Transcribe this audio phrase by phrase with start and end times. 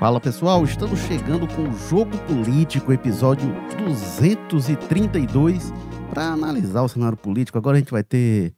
[0.00, 3.46] Fala pessoal, estamos chegando com o Jogo Político, episódio
[3.84, 5.70] 232,
[6.08, 7.58] para analisar o cenário político.
[7.58, 8.54] Agora a gente vai ter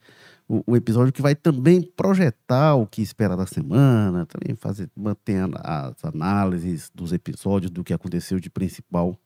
[0.49, 5.41] o, o, episódio que vai também projetar o que esperar da semana, também fazer, manter
[5.65, 9.19] as análises dos episódios do que aconteceu de principal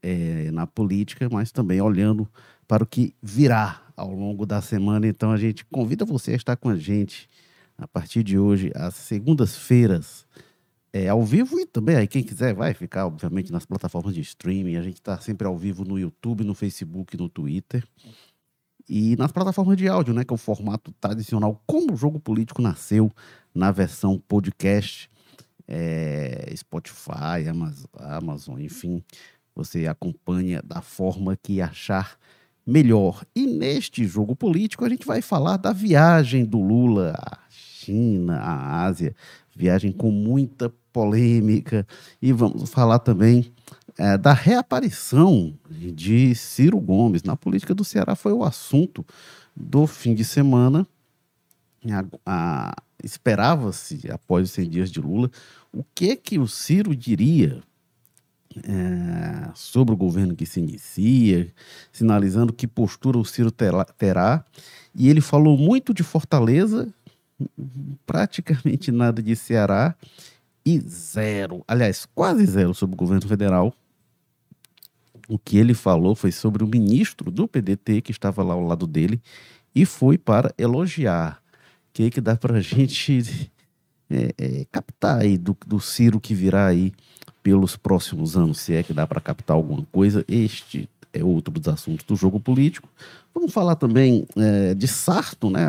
[0.00, 2.28] é, na política, mas também olhando
[2.68, 5.04] para o que virá ao longo da semana.
[5.04, 7.28] Então a gente convida você a estar com a gente
[7.76, 10.24] a partir de hoje, às segundas-feiras,
[10.92, 14.76] é, ao vivo e também aí quem quiser vai ficar, obviamente, nas plataformas de streaming.
[14.76, 17.84] A gente está sempre ao vivo no YouTube, no Facebook, no Twitter.
[18.88, 20.24] E nas plataformas de áudio, né?
[20.24, 23.10] Que é o formato tradicional, como o jogo político nasceu
[23.54, 25.08] na versão podcast,
[25.68, 29.00] é, Spotify, Amazon, Amazon, enfim.
[29.54, 32.18] Você acompanha da forma que achar
[32.66, 33.24] melhor.
[33.34, 38.84] E neste jogo político, a gente vai falar da viagem do Lula à China, à
[38.84, 39.14] Ásia.
[39.60, 41.86] Viagem com muita polêmica.
[42.20, 43.52] E vamos falar também
[43.98, 48.16] é, da reaparição de Ciro Gomes na política do Ceará.
[48.16, 49.04] Foi o assunto
[49.54, 50.86] do fim de semana.
[53.04, 55.30] Esperava-se, após os 100 dias de Lula,
[55.72, 57.62] o que que o Ciro diria
[58.56, 61.52] é, sobre o governo que se inicia,
[61.92, 64.44] sinalizando que postura o Ciro terá.
[64.94, 66.92] E ele falou muito de Fortaleza,
[68.06, 69.94] praticamente nada de Ceará
[70.64, 73.74] e zero, aliás, quase zero sobre o governo federal.
[75.28, 78.86] O que ele falou foi sobre o ministro do PDT que estava lá ao lado
[78.86, 79.20] dele
[79.74, 81.40] e foi para elogiar.
[81.88, 83.50] O que, que dá para a gente
[84.10, 86.92] é, é, captar aí do, do Ciro que virá aí
[87.42, 90.24] pelos próximos anos, se é que dá para captar alguma coisa.
[90.28, 92.88] Este é outro dos assuntos do jogo político.
[93.34, 95.66] Vamos falar também é, de Sarto, né?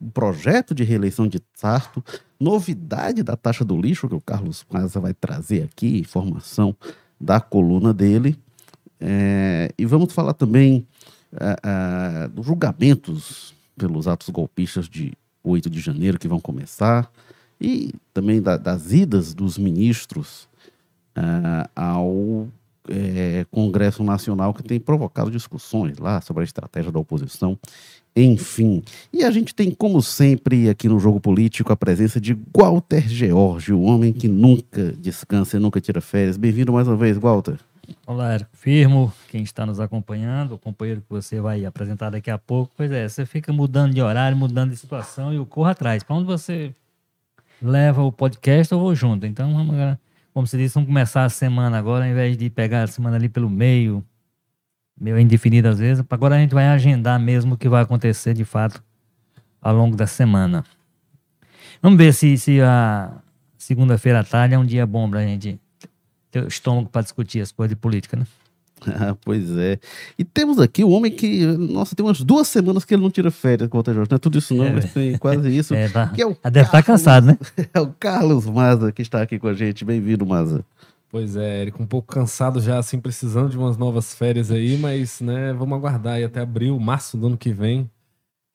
[0.00, 2.02] o projeto de reeleição de Sarto,
[2.38, 6.74] novidade da taxa do lixo, que o Carlos Maza vai trazer aqui, informação
[7.20, 8.38] da coluna dele.
[9.00, 10.86] É, e vamos falar também
[11.32, 11.56] é,
[12.24, 15.12] é dos julgamentos pelos atos golpistas de
[15.42, 17.10] 8 de janeiro que vão começar,
[17.60, 20.48] e também da, das idas dos ministros
[21.16, 22.48] uh, ao
[22.88, 27.58] é, Congresso Nacional que tem provocado discussões lá sobre a estratégia da oposição,
[28.14, 28.82] enfim.
[29.12, 33.72] E a gente tem, como sempre, aqui no Jogo Político, a presença de Walter George,
[33.72, 36.36] o homem que nunca descansa e nunca tira férias.
[36.36, 37.58] Bem-vindo mais uma vez, Walter.
[38.06, 42.38] Olá, Érico Firmo, quem está nos acompanhando, o companheiro que você vai apresentar daqui a
[42.38, 42.72] pouco.
[42.76, 46.02] Pois é, você fica mudando de horário, mudando de situação e eu corro atrás.
[46.02, 46.74] Para onde você
[47.60, 49.26] leva o podcast, eu vou junto.
[49.26, 49.76] Então, vamos
[50.32, 53.28] como se diz, vamos começar a semana agora, ao invés de pegar a semana ali
[53.28, 54.04] pelo meio,
[54.98, 56.04] meio indefinido às vezes.
[56.08, 58.82] Agora a gente vai agendar mesmo o que vai acontecer de fato
[59.60, 60.64] ao longo da semana.
[61.82, 63.12] Vamos ver se, se a
[63.58, 65.60] segunda-feira à tarde é um dia bom para a gente
[66.30, 68.26] ter o estômago para discutir as coisas de política, né?
[68.86, 69.78] Ah, pois é.
[70.18, 73.30] E temos aqui o homem que, nossa, tem umas duas semanas que ele não tira
[73.30, 74.10] férias com o Jorge.
[74.10, 74.72] Não é tudo isso não, é.
[74.72, 75.74] mas tem quase isso.
[75.82, 76.08] É, tá.
[76.08, 77.38] que é o Deve Carlos, estar cansado, né?
[77.72, 79.84] É o Carlos Maza que está aqui com a gente.
[79.84, 80.64] Bem-vindo, Maza.
[81.10, 85.20] Pois é, Érico, um pouco cansado já, assim, precisando de umas novas férias aí, mas,
[85.20, 87.90] né, vamos aguardar aí até abril, março do ano que vem.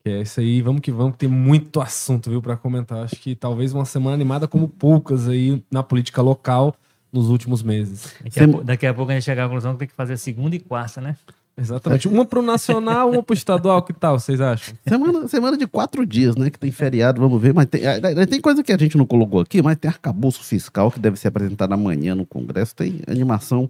[0.04, 3.04] Que é isso aí, vamos que vamos, que tem muito assunto, viu, para comentar.
[3.04, 6.76] Acho que talvez uma semana animada como poucas aí na política local
[7.18, 8.14] nos últimos meses.
[8.24, 10.56] Daqui, a, daqui a pouco a gente chegar à conclusão que tem que fazer segunda
[10.56, 11.16] e quarta, né?
[11.60, 12.08] Exatamente.
[12.08, 14.76] Uma pro nacional, uma pro estadual, que tal, vocês acham?
[14.88, 16.52] Semana, semana de quatro dias, né?
[16.52, 17.52] Que tem feriado, vamos ver.
[17.52, 17.82] Mas tem,
[18.30, 21.30] tem coisa que a gente não colocou aqui, mas tem arcabouço fiscal que deve ser
[21.30, 22.76] apresentado amanhã no Congresso.
[22.76, 23.68] Tem animação,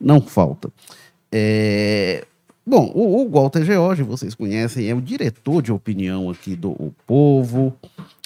[0.00, 0.70] não falta.
[1.30, 2.24] É...
[2.66, 6.92] Bom, o, o Walter George, vocês conhecem, é o diretor de opinião aqui do o
[7.06, 7.76] Povo.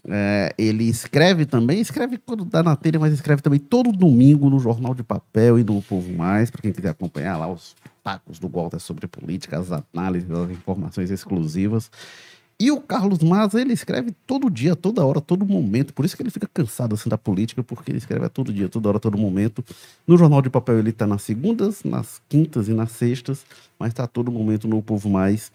[0.08, 4.58] É, ele escreve também, escreve quando dá na telha, mas escreve também todo domingo no
[4.58, 8.48] Jornal de Papel e no Povo Mais, para quem quiser acompanhar lá os tacos do
[8.48, 11.91] Walter sobre política, as análises, as informações exclusivas.
[12.58, 15.94] E o Carlos Maza, ele escreve todo dia, toda hora, todo momento.
[15.94, 18.86] Por isso que ele fica cansado assim da política, porque ele escreve todo dia, toda
[18.91, 19.64] hora, todo momento.
[20.06, 23.46] No Jornal de Papel ele está nas segundas, nas quintas e nas sextas,
[23.78, 25.50] mas está todo momento no Povo Mais.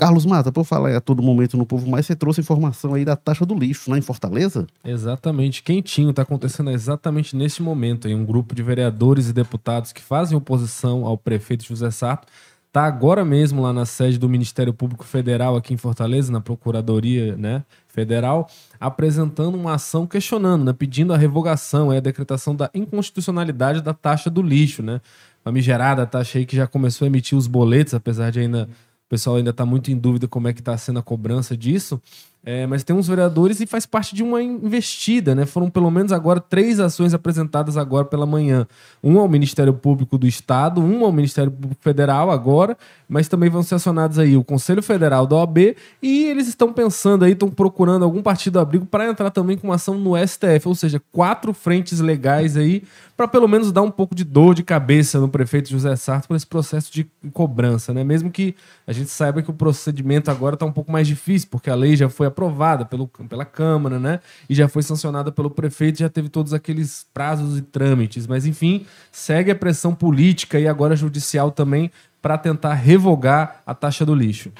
[0.00, 3.16] Carlos Mata, por falar a todo momento no Povo Mais, você trouxe informação aí da
[3.16, 4.66] taxa do lixo, né, em Fortaleza?
[4.82, 10.00] Exatamente, quentinho, está acontecendo exatamente neste momento aí, um grupo de vereadores e deputados que
[10.00, 12.26] fazem oposição ao prefeito José Sarto,
[12.66, 17.36] está agora mesmo lá na sede do Ministério Público Federal aqui em Fortaleza, na Procuradoria
[17.36, 18.48] né, Federal,
[18.80, 24.40] apresentando uma ação questionando, né, pedindo a revogação, a decretação da inconstitucionalidade da taxa do
[24.40, 24.98] lixo, né?
[25.44, 28.68] Famigerada taxa aí que já começou a emitir os boletos, apesar de ainda
[29.10, 32.00] pessoal ainda está muito em dúvida como é que está sendo a cobrança disso.
[32.42, 35.44] É, mas tem uns vereadores e faz parte de uma investida, né?
[35.44, 38.66] Foram pelo menos agora três ações apresentadas agora pela manhã.
[39.04, 43.62] Um ao Ministério Público do Estado, um ao Ministério Público Federal agora, mas também vão
[43.62, 48.06] ser acionados aí o Conselho Federal da OAB e eles estão pensando aí, estão procurando
[48.06, 52.00] algum partido abrigo para entrar também com uma ação no STF, ou seja, quatro frentes
[52.00, 52.82] legais aí
[53.20, 56.34] para pelo menos dar um pouco de dor de cabeça no prefeito José Sarto por
[56.34, 58.02] esse processo de cobrança, né?
[58.02, 58.54] Mesmo que
[58.86, 61.94] a gente saiba que o procedimento agora está um pouco mais difícil, porque a lei
[61.96, 64.20] já foi aprovada pelo, pela Câmara, né?
[64.48, 68.26] E já foi sancionada pelo prefeito, já teve todos aqueles prazos e trâmites.
[68.26, 71.90] Mas, enfim, segue a pressão política e agora judicial também
[72.22, 74.50] para tentar revogar a taxa do lixo.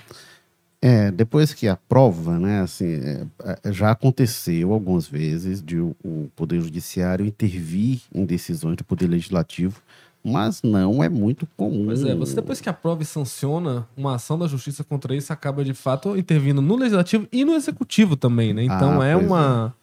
[0.82, 3.26] É, depois que aprova, né, assim, é,
[3.64, 9.06] é, já aconteceu algumas vezes de o, o, Poder Judiciário intervir em decisões do Poder
[9.06, 9.82] Legislativo,
[10.22, 11.86] mas não é muito comum.
[11.86, 15.64] Pois é, você depois que aprova e sanciona uma ação da Justiça contra isso, acaba
[15.64, 18.64] de fato intervindo no Legislativo e no Executivo também, né?
[18.64, 19.74] Então ah, é uma,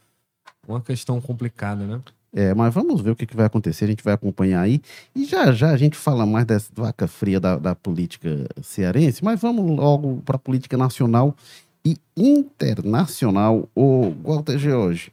[0.45, 0.71] é.
[0.71, 2.01] uma questão complicada, né?
[2.33, 4.81] É, mas vamos ver o que, que, vai acontecer, a gente vai acompanhar aí.
[5.15, 9.41] E já já a gente fala mais dessa vaca fria da, da política cearense, mas
[9.41, 11.35] vamos logo para a política nacional
[11.83, 13.67] e internacional.
[13.73, 15.11] O Walter George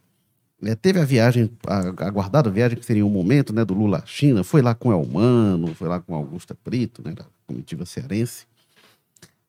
[0.64, 4.06] é, teve a viagem, a, aguardada viagem que seria um momento né, do Lula à
[4.06, 8.46] China, foi lá com Elmano, foi lá com Augusta Brito, né, da comitiva cearense.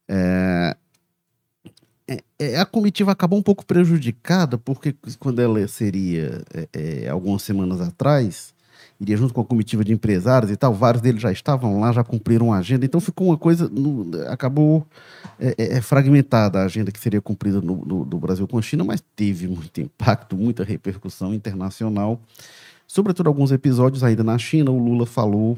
[0.07, 0.75] É,
[2.07, 7.81] é, é, a comitiva acabou um pouco prejudicada, porque quando ela seria, é, algumas semanas
[7.81, 8.54] atrás,
[8.99, 12.03] iria junto com a comitiva de empresários e tal, vários deles já estavam lá, já
[12.03, 14.85] cumpriram a agenda, então ficou uma coisa, no, acabou
[15.39, 18.61] é, é, é, fragmentada a agenda que seria cumprida no, no, do Brasil com a
[18.61, 22.19] China, mas teve muito impacto, muita repercussão internacional,
[22.87, 25.57] sobretudo alguns episódios ainda na China, o Lula falou,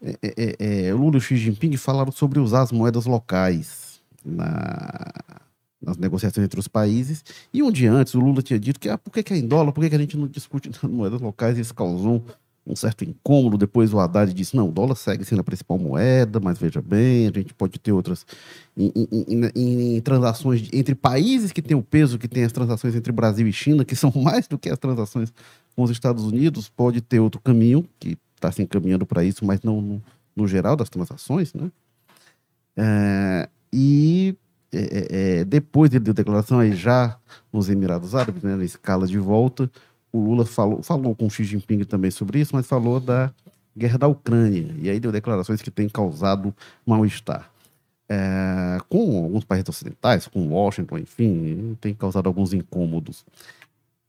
[0.00, 5.12] o Lula e o Xi Jinping falaram sobre usar as moedas locais na
[5.82, 7.24] nas negociações entre os países.
[7.52, 9.46] E um dia antes, o Lula tinha dito que ah, por que, que é em
[9.46, 11.58] dólar, por que, que a gente não discute moedas locais?
[11.58, 12.22] Isso causou
[12.70, 13.58] um certo incômodo.
[13.58, 17.28] Depois o Haddad disse: não, o dólar segue sendo a principal moeda, mas veja bem,
[17.28, 18.24] a gente pode ter outras.
[18.76, 22.94] Em, em, em, em transações entre países que têm o peso que tem as transações
[22.94, 25.32] entre Brasil e China, que são mais do que as transações
[25.74, 29.60] com os Estados Unidos, pode ter outro caminho, que está se encaminhando para isso, mas
[29.62, 30.02] não no,
[30.34, 31.70] no, geral das transações, né?
[32.76, 34.36] É, e
[34.72, 37.18] é, é, é, depois dele deu declaração aí já
[37.52, 39.70] nos Emirados Árabes, né, na escala de volta,
[40.12, 43.32] o Lula falou, falou com Xi Jinping também sobre isso, mas falou da
[43.76, 44.74] guerra da Ucrânia.
[44.78, 46.54] E aí deu declarações que têm causado
[46.84, 47.50] mal-estar.
[48.08, 53.24] É, com alguns países ocidentais, com Washington, enfim, tem causado alguns incômodos.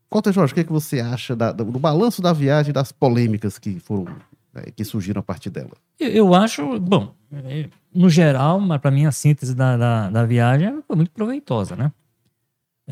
[0.09, 3.59] Cota Jorge, o que, é que você acha da, do balanço da viagem das polêmicas
[3.59, 4.07] que foram
[4.53, 5.71] é, que surgiram a partir dela?
[5.99, 10.81] Eu, eu acho, bom, é, no geral, para mim a síntese da, da, da, viagem
[10.85, 11.91] foi muito proveitosa, né?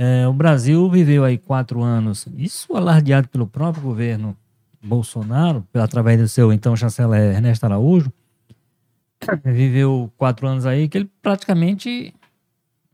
[0.02, 4.34] É, o Brasil viveu aí quatro anos, isso alardeado pelo próprio governo
[4.82, 8.10] Bolsonaro, através do seu então chanceler Ernesto Araújo,
[9.44, 12.14] viveu quatro anos aí que ele praticamente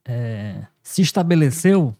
[0.04, 1.96] é, se estabeleceu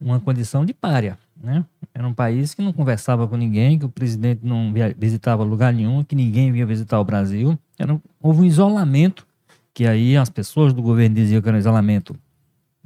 [0.00, 1.18] uma condição de párea.
[1.42, 1.64] Né?
[1.92, 6.04] Era um país que não conversava com ninguém, que o presidente não visitava lugar nenhum,
[6.04, 7.58] que ninguém vinha visitar o Brasil.
[7.76, 9.26] Era houve um isolamento,
[9.74, 12.14] que aí as pessoas do governo diziam que era um isolamento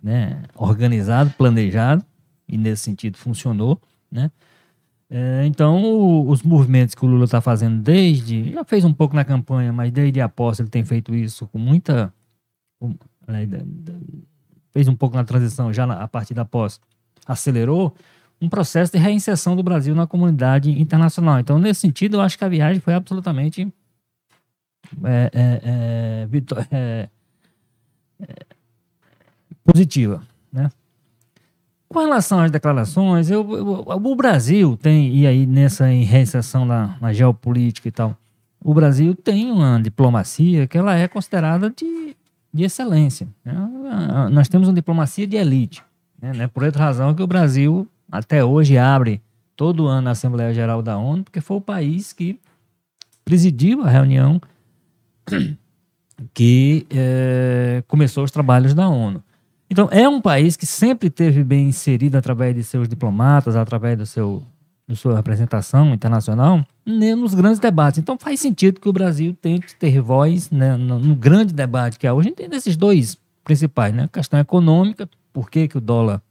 [0.03, 2.05] né, organizado, planejado,
[2.49, 3.81] e nesse sentido funcionou.
[4.11, 4.31] Né?
[5.09, 8.53] É, então, o, os movimentos que o Lula está fazendo desde.
[8.53, 11.59] Já fez um pouco na campanha, mas desde a posse ele tem feito isso com
[11.59, 12.13] muita.
[12.79, 12.95] Com,
[13.27, 13.47] né,
[14.73, 16.81] fez um pouco na transição, já na, a partir da posse,
[17.27, 17.95] acelerou
[18.41, 21.41] um processo de reinserção do Brasil na comunidade internacional.
[21.41, 23.73] Então, nesse sentido, eu acho que a viagem foi absolutamente
[25.05, 26.27] é, é, é,
[26.71, 27.09] é,
[29.67, 30.71] positiva, né?
[31.89, 37.13] Com relação às declarações, eu, eu, o Brasil tem, e aí nessa reinserção na, na
[37.13, 38.17] geopolítica e tal,
[38.63, 42.17] o Brasil tem uma diplomacia que ela é considerada de,
[42.53, 43.29] de excelência.
[43.45, 43.55] Né?
[44.33, 45.83] Nós temos uma diplomacia de elite.
[46.21, 46.49] Né?
[46.49, 49.23] Por outra razão que o Brasil até hoje abre
[49.55, 52.41] todo ano a Assembleia Geral da ONU, porque foi o país que
[53.25, 54.41] presidiu a reunião
[56.35, 59.23] que é, começou os trabalhos da ONU.
[59.69, 64.07] Então, é um país que sempre teve bem inserido através de seus diplomatas, através do
[64.07, 64.43] seu,
[64.87, 67.99] da sua representação internacional, nos grandes debates.
[67.99, 72.07] Então, faz sentido que o Brasil tente ter voz né, no, no, grande debate que
[72.07, 72.29] há hoje.
[72.29, 74.05] A gente tem desses dois principais, né?
[74.05, 76.23] A questão econômica, por que, que o dólar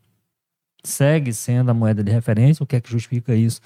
[0.85, 2.63] segue sendo a moeda de referência.
[2.63, 3.59] O que é que justifica isso?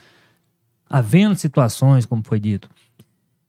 [0.89, 2.69] Havendo situações, como foi dito,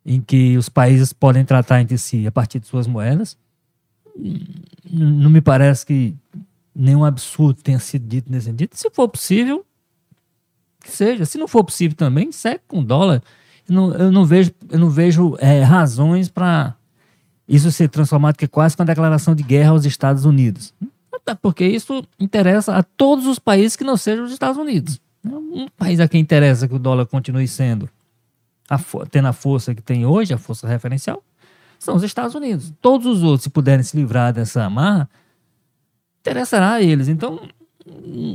[0.04, 3.36] em que os países podem tratar entre si a partir de suas moedas,
[4.90, 6.14] não me parece que
[6.74, 8.70] nenhum absurdo tenha sido dito nesse sentido.
[8.74, 9.64] Se for possível,
[10.80, 11.24] que seja.
[11.24, 13.22] Se não for possível também, segue com dólar.
[13.68, 16.74] Eu não, eu não vejo, eu não vejo é, razões para
[17.46, 20.72] isso ser transformado que é quase com a declaração de guerra aos Estados Unidos.
[21.42, 25.00] Porque isso interessa a todos os países que não sejam os Estados Unidos.
[25.24, 27.88] Um país a quem interessa que o dólar continue sendo,
[28.68, 28.78] a,
[29.10, 31.22] tendo a força que tem hoje, a força referencial,
[31.80, 32.72] são os Estados Unidos.
[32.80, 35.08] Todos os outros, se puderem se livrar dessa amarra,
[36.20, 37.08] interessará a eles.
[37.08, 37.40] Então,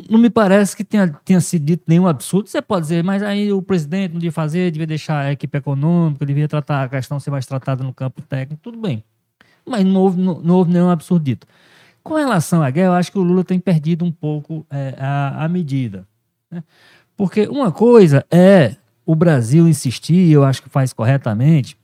[0.09, 2.49] não me parece que tenha, tenha sido dito nenhum absurdo.
[2.49, 6.25] Você pode dizer, mas aí o presidente não devia fazer, devia deixar a equipe econômica,
[6.25, 9.03] devia tratar a questão ser mais tratada no campo técnico, tudo bem.
[9.63, 11.37] Mas não houve, não, não houve nenhum absurdo.
[12.03, 15.45] Com relação à guerra, eu acho que o Lula tem perdido um pouco é, a,
[15.45, 16.07] a medida.
[16.49, 16.63] Né?
[17.15, 18.75] Porque uma coisa é
[19.05, 21.77] o Brasil insistir, eu acho que faz corretamente,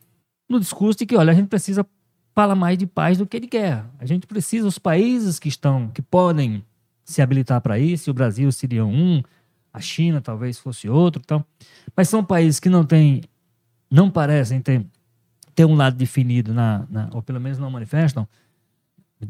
[0.51, 1.85] no discurso de que, olha, a gente precisa
[2.33, 3.89] falar mais de paz do que de guerra.
[3.99, 6.63] A gente precisa, os países que estão, que podem
[7.03, 9.21] se habilitar para isso, o Brasil seria um,
[9.73, 11.43] a China talvez fosse outro, então,
[11.95, 13.21] mas são países que não têm,
[13.89, 14.85] não parecem ter,
[15.55, 18.27] ter um lado definido, na, na ou pelo menos não manifestam,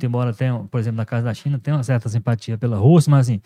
[0.03, 3.27] embora tenha, por exemplo, na casa da China, tem uma certa simpatia pela Rússia, mas
[3.27, 3.41] assim,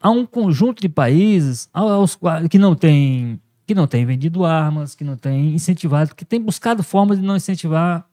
[0.00, 2.18] há um conjunto de países aos,
[2.50, 6.82] que não tem que não tem vendido armas, que não tem incentivado, que tem buscado
[6.82, 8.08] formas de não incentivar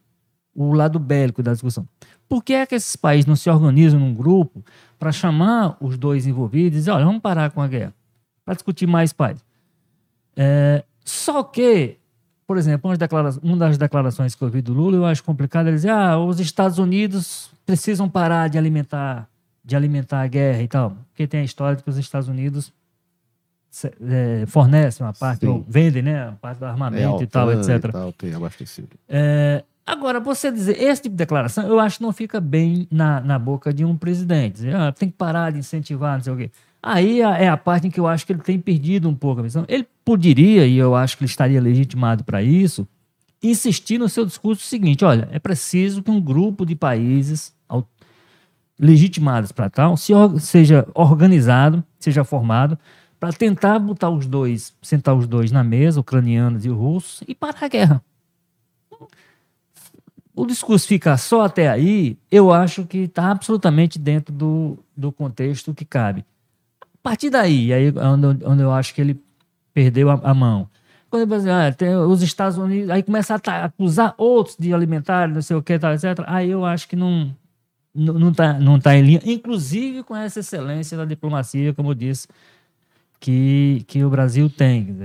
[0.54, 1.88] o lado bélico da discussão.
[2.28, 4.62] Por que é que esses países não se organizam num grupo
[5.00, 7.94] para chamar os dois envolvidos e dizer, olha, vamos parar com a guerra,
[8.44, 9.42] para discutir mais paz?
[10.36, 12.00] É, só que,
[12.46, 12.92] por exemplo,
[13.42, 16.38] uma das declarações que eu vi do Lula, eu acho complicado, ele dizer, ah, os
[16.38, 19.30] Estados Unidos precisam parar de alimentar,
[19.64, 22.74] de alimentar a guerra e tal, porque tem a história de que os Estados Unidos
[23.84, 27.70] é, fornecem uma parte, ou vendem, né, uma parte do armamento é, e tal, etc.
[27.70, 28.90] E tal, tem abastecido.
[29.08, 33.22] É, Agora, você dizer esse tipo de declaração, eu acho que não fica bem na,
[33.22, 34.54] na boca de um presidente.
[34.54, 36.50] Dizer, ah, tem que parar de incentivar, não sei o quê.
[36.82, 39.44] Aí é a parte em que eu acho que ele tem perdido um pouco a
[39.44, 39.64] visão.
[39.68, 42.88] Ele poderia, e eu acho que ele estaria legitimado para isso,
[43.44, 47.54] insistir no seu discurso seguinte: olha, é preciso que um grupo de países
[48.80, 52.78] legitimados para tal se, seja organizado, seja formado,
[53.26, 57.64] para tentar botar os dois, sentar os dois na mesa, ucranianos e russos, e parar
[57.64, 58.04] a guerra
[60.36, 65.74] o discurso ficar só até aí, eu acho que está absolutamente dentro do, do contexto
[65.74, 66.26] que cabe.
[66.82, 69.20] A partir daí, aí é onde, onde eu acho que ele
[69.74, 70.70] perdeu a, a mão.
[71.10, 75.30] Quando ele assim, ah, tem os Estados Unidos, aí começa a acusar outros de alimentar,
[75.30, 76.24] não sei o que, tal, etc.
[76.28, 77.34] Aí eu acho que não
[77.98, 82.28] não está não tá em linha, inclusive com essa excelência da diplomacia, como eu disse,
[83.20, 84.96] que, que o Brasil tem.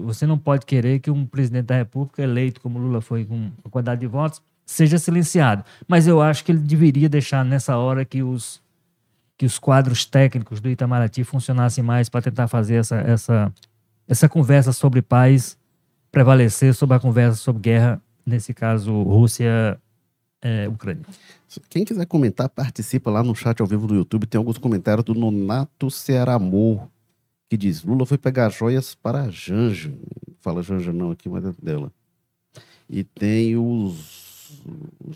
[0.00, 3.68] Você não pode querer que um presidente da República eleito, como Lula foi, com a
[3.68, 5.64] quantidade de votos, seja silenciado.
[5.86, 8.60] Mas eu acho que ele deveria deixar nessa hora que os,
[9.36, 13.52] que os quadros técnicos do Itamaraty funcionassem mais para tentar fazer essa, essa,
[14.08, 15.56] essa conversa sobre paz
[16.14, 19.78] prevalecer sobre a conversa sobre guerra, nesse caso, Rússia.
[20.40, 21.02] É, Ucrânia.
[21.70, 24.26] Quem quiser comentar, participa lá no chat ao vivo do YouTube.
[24.26, 26.86] Tem alguns comentários do Nonato Cearamor,
[27.54, 29.94] que diz: Lula foi pegar joias para Janja.
[30.40, 31.92] Fala Janja não aqui, mas é dela.
[32.90, 34.60] E tem os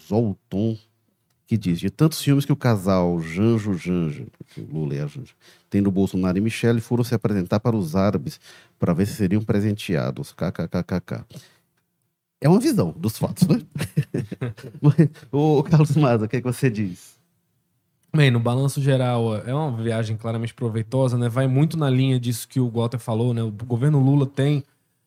[0.08, 0.78] Zolton,
[1.48, 5.34] que diz: de tantos filmes que o casal Janjo Janjo, Lula e a Janjo,
[5.68, 8.40] tem no Bolsonaro e Michele, foram se apresentar para os árabes
[8.78, 10.32] para ver se seriam presenteados.
[10.32, 11.24] KKKKK.
[12.40, 13.60] É uma visão dos fatos, né?
[15.32, 17.17] Ô, Carlos Maza, o que, é que você diz?
[18.18, 21.28] Bem, no balanço geral, é uma viagem claramente proveitosa, né?
[21.28, 23.44] Vai muito na linha disso que o Walter falou, né?
[23.44, 24.64] O governo Lula tem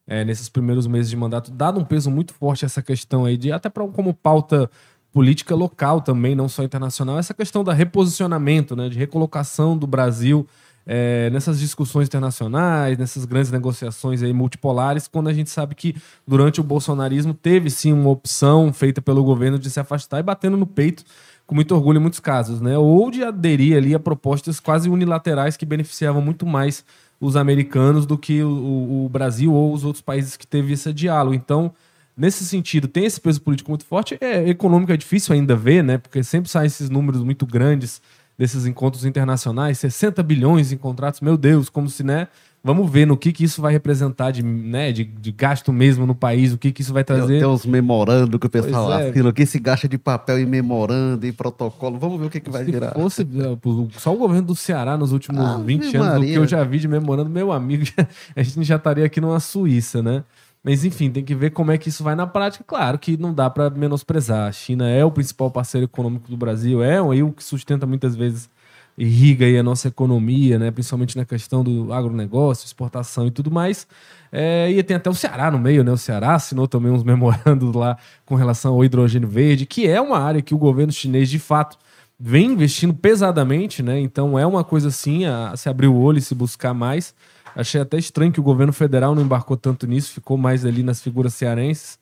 [0.07, 3.35] é, nesses primeiros meses de mandato, dado um peso muito forte a essa questão aí,
[3.35, 4.71] de até pra, como pauta
[5.11, 10.47] política local também, não só internacional, essa questão da reposicionamento, né, de recolocação do Brasil
[10.85, 16.59] é, nessas discussões internacionais, nessas grandes negociações aí multipolares, quando a gente sabe que durante
[16.59, 20.65] o bolsonarismo teve sim uma opção feita pelo governo de se afastar e batendo no
[20.65, 21.03] peito
[21.51, 22.77] com muito orgulho em muitos casos, né?
[22.77, 26.86] Ou de aderir ali a propostas quase unilaterais que beneficiavam muito mais
[27.20, 31.36] os americanos do que o, o, Brasil ou os outros países que teve esse diálogo.
[31.36, 31.74] Então,
[32.15, 34.17] nesse sentido, tem esse peso político muito forte.
[34.22, 35.98] É, econômico é difícil ainda ver, né?
[35.98, 38.01] Porque sempre saem esses números muito grandes
[38.38, 42.29] desses encontros internacionais, 60 bilhões em contratos, meu Deus, como se, né?
[42.63, 46.13] Vamos ver no que, que isso vai representar de, né, de, de gasto mesmo no
[46.13, 47.39] país, o que, que isso vai trazer.
[47.39, 49.09] Tem uns memorando que o pessoal é.
[49.09, 51.97] afirma, que se gasta de papel e memorando e protocolo.
[51.97, 52.91] Vamos ver o que, que vai virar.
[52.91, 56.47] Fosse, é, só o governo do Ceará nos últimos ah, 20 anos, o que eu
[56.47, 57.83] já vi de memorando, meu amigo,
[58.35, 60.23] a gente já estaria aqui numa Suíça, né?
[60.63, 62.63] Mas enfim, tem que ver como é que isso vai na prática.
[62.63, 64.47] Claro que não dá para menosprezar.
[64.47, 68.47] A China é o principal parceiro econômico do Brasil, é o que sustenta muitas vezes
[69.01, 70.70] irriga aí a nossa economia, né?
[70.70, 73.88] principalmente na questão do agronegócio, exportação e tudo mais.
[74.31, 75.91] É, e tem até o Ceará no meio, né?
[75.91, 80.20] O Ceará assinou também uns memorandos lá com relação ao hidrogênio verde, que é uma
[80.20, 81.77] área que o governo chinês, de fato,
[82.20, 84.00] vem investindo pesadamente, né?
[84.00, 87.15] Então é uma coisa assim a se abrir o olho e se buscar mais.
[87.55, 91.01] Achei até estranho que o governo federal não embarcou tanto nisso, ficou mais ali nas
[91.01, 92.00] figuras cearenses.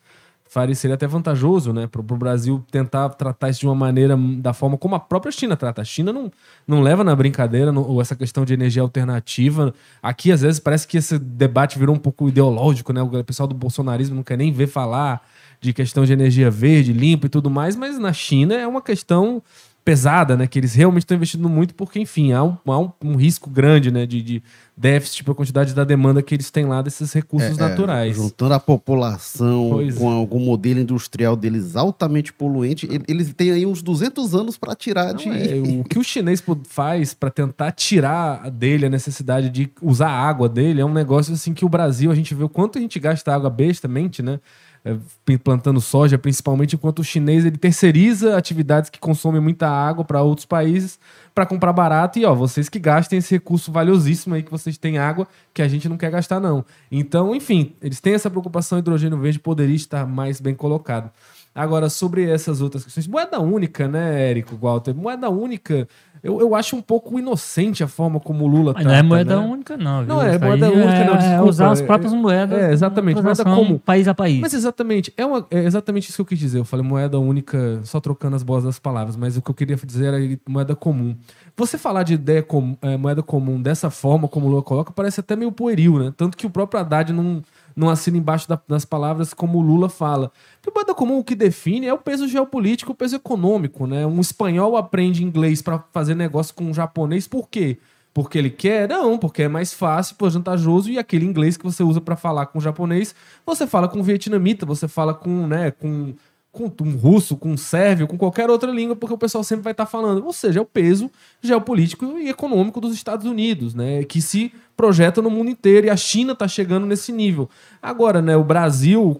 [0.51, 4.51] Faria, seria até vantajoso, né, para o Brasil tentar tratar isso de uma maneira da
[4.51, 5.84] forma como a própria China trata.
[5.84, 6.32] A China não,
[6.68, 9.72] não leva na brincadeira no, essa questão de energia alternativa.
[10.01, 13.00] Aqui, às vezes, parece que esse debate virou um pouco ideológico, né?
[13.00, 15.22] O pessoal do bolsonarismo não quer nem ver falar
[15.62, 19.44] de questão de energia verde, limpa e tudo mais, mas na China é uma questão
[19.89, 20.46] pesada, né?
[20.46, 23.89] Que eles realmente estão investindo muito, porque, enfim, há um, há um, um risco grande,
[23.89, 24.05] né?
[24.05, 24.43] De, de
[24.77, 28.15] déficit para a quantidade da demanda que eles têm lá desses recursos é, é naturais.
[28.15, 30.15] É, juntando a população pois com é.
[30.15, 35.15] algum modelo industrial deles altamente poluente, eles têm aí uns 200 anos para tirar Não,
[35.15, 35.29] de.
[35.29, 40.29] É, o que o chinês faz para tentar tirar dele a necessidade de usar a
[40.29, 42.81] água dele é um negócio assim que o Brasil, a gente vê o quanto a
[42.81, 44.39] gente gasta água bestamente, né?
[44.86, 44.95] É,
[45.43, 50.45] plantando soja, principalmente enquanto o chinês ele terceiriza atividades que consomem muita água para outros
[50.45, 50.98] países
[51.36, 54.98] para comprar barato e ó, vocês que gastem esse recurso valiosíssimo aí que vocês têm
[54.98, 56.63] água que a gente não quer gastar não.
[56.91, 61.12] Então, enfim, eles têm essa preocupação, o hidrogênio verde poderia estar mais bem colocado.
[61.59, 64.93] Agora, sobre essas outras questões, moeda única, né, Érico Walter?
[64.95, 65.87] Moeda única
[66.21, 69.03] eu, eu acho um pouco inocente a forma como o Lula Mas trata, não é
[69.03, 69.47] moeda né?
[69.47, 69.99] única, não.
[69.99, 70.07] Viu?
[70.07, 71.13] Não é moeda única, é, não.
[71.13, 71.33] Desculpa.
[71.33, 72.59] É usar as próprias moedas.
[72.59, 73.21] É, exatamente.
[73.21, 73.77] Moeda comum.
[73.77, 74.39] País a país.
[74.41, 75.13] Mas exatamente.
[75.15, 76.59] É, uma, é exatamente isso que eu quis dizer.
[76.59, 79.15] Eu falei moeda única, só trocando as bolas das palavras.
[79.15, 81.15] Mas o que eu queria dizer era moeda comum.
[81.55, 85.21] Você falar de ideia com, é, moeda comum dessa forma, como o Lula coloca, parece
[85.21, 86.13] até meio pueril, né?
[86.17, 87.41] Tanto que o próprio Haddad não
[87.79, 90.31] não assina embaixo da, das palavras como o Lula fala.
[90.69, 94.05] Porque moeda comum o que define é o peso geopolítico, o peso econômico, né?
[94.05, 97.79] Um espanhol aprende inglês para fazer negócio com um japonês, por quê?
[98.13, 98.87] Porque ele quer?
[98.87, 102.48] Não, porque é mais fácil, pô, vantajoso, e aquele inglês que você usa para falar
[102.48, 103.15] com o japonês,
[103.46, 106.13] você fala com o vietnamita, você fala com, né, com
[106.51, 109.72] com um russo, com um sérvio, com qualquer outra língua, porque o pessoal sempre vai
[109.72, 110.25] estar tá falando.
[110.25, 111.09] Ou seja, é o peso
[111.42, 114.03] geopolítico e econômico dos Estados Unidos, né?
[114.03, 117.50] Que se projeta no mundo inteiro e a China está chegando nesse nível.
[117.81, 119.18] Agora, né, o Brasil,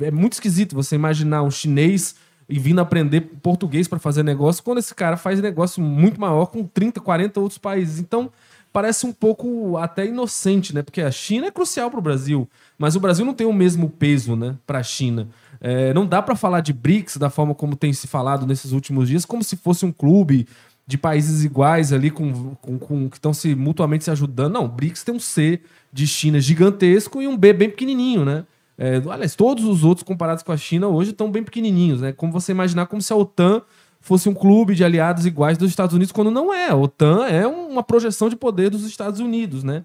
[0.00, 2.14] é muito esquisito você imaginar um chinês
[2.48, 6.64] e vindo aprender português para fazer negócio, quando esse cara faz negócio muito maior com
[6.64, 8.00] 30, 40 outros países.
[8.00, 8.30] Então,
[8.72, 10.82] parece um pouco até inocente, né?
[10.82, 13.88] Porque a China é crucial para o Brasil, mas o Brasil não tem o mesmo
[13.88, 15.28] peso, né, para a China.
[15.60, 19.08] É, não dá para falar de BRICS da forma como tem se falado nesses últimos
[19.08, 20.48] dias, como se fosse um clube
[20.86, 24.54] de países iguais ali com, com, com que estão se mutuamente se ajudando.
[24.54, 25.60] Não, BRICS tem um C
[25.92, 28.44] de China gigantesco e um B bem pequenininho, né?
[28.76, 32.12] É, aliás, todos os outros comparados com a China hoje estão bem pequenininhos, né?
[32.12, 33.60] Como você imaginar como se a OTAN
[34.00, 36.70] fosse um clube de aliados iguais dos Estados Unidos, quando não é.
[36.70, 39.84] A OTAN é uma projeção de poder dos Estados Unidos, né?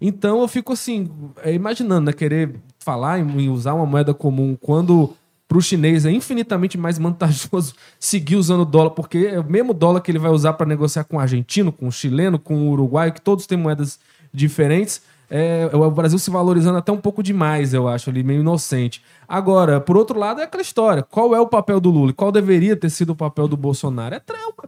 [0.00, 1.10] Então eu fico assim,
[1.42, 2.12] é, imaginando, né?
[2.12, 5.14] Querer falar em usar uma moeda comum quando
[5.48, 10.00] para o chinês é infinitamente mais vantajoso seguir usando dólar, porque é o mesmo dólar
[10.00, 13.12] que ele vai usar para negociar com o argentino, com o chileno, com o uruguaio,
[13.12, 13.98] que todos têm moedas
[14.32, 15.02] diferentes.
[15.28, 19.02] É, o Brasil se valorizando até um pouco demais, eu acho, ali, meio inocente.
[19.26, 21.02] Agora, por outro lado, é aquela história.
[21.02, 22.12] Qual é o papel do Lula?
[22.12, 24.14] Qual deveria ter sido o papel do Bolsonaro?
[24.14, 24.22] É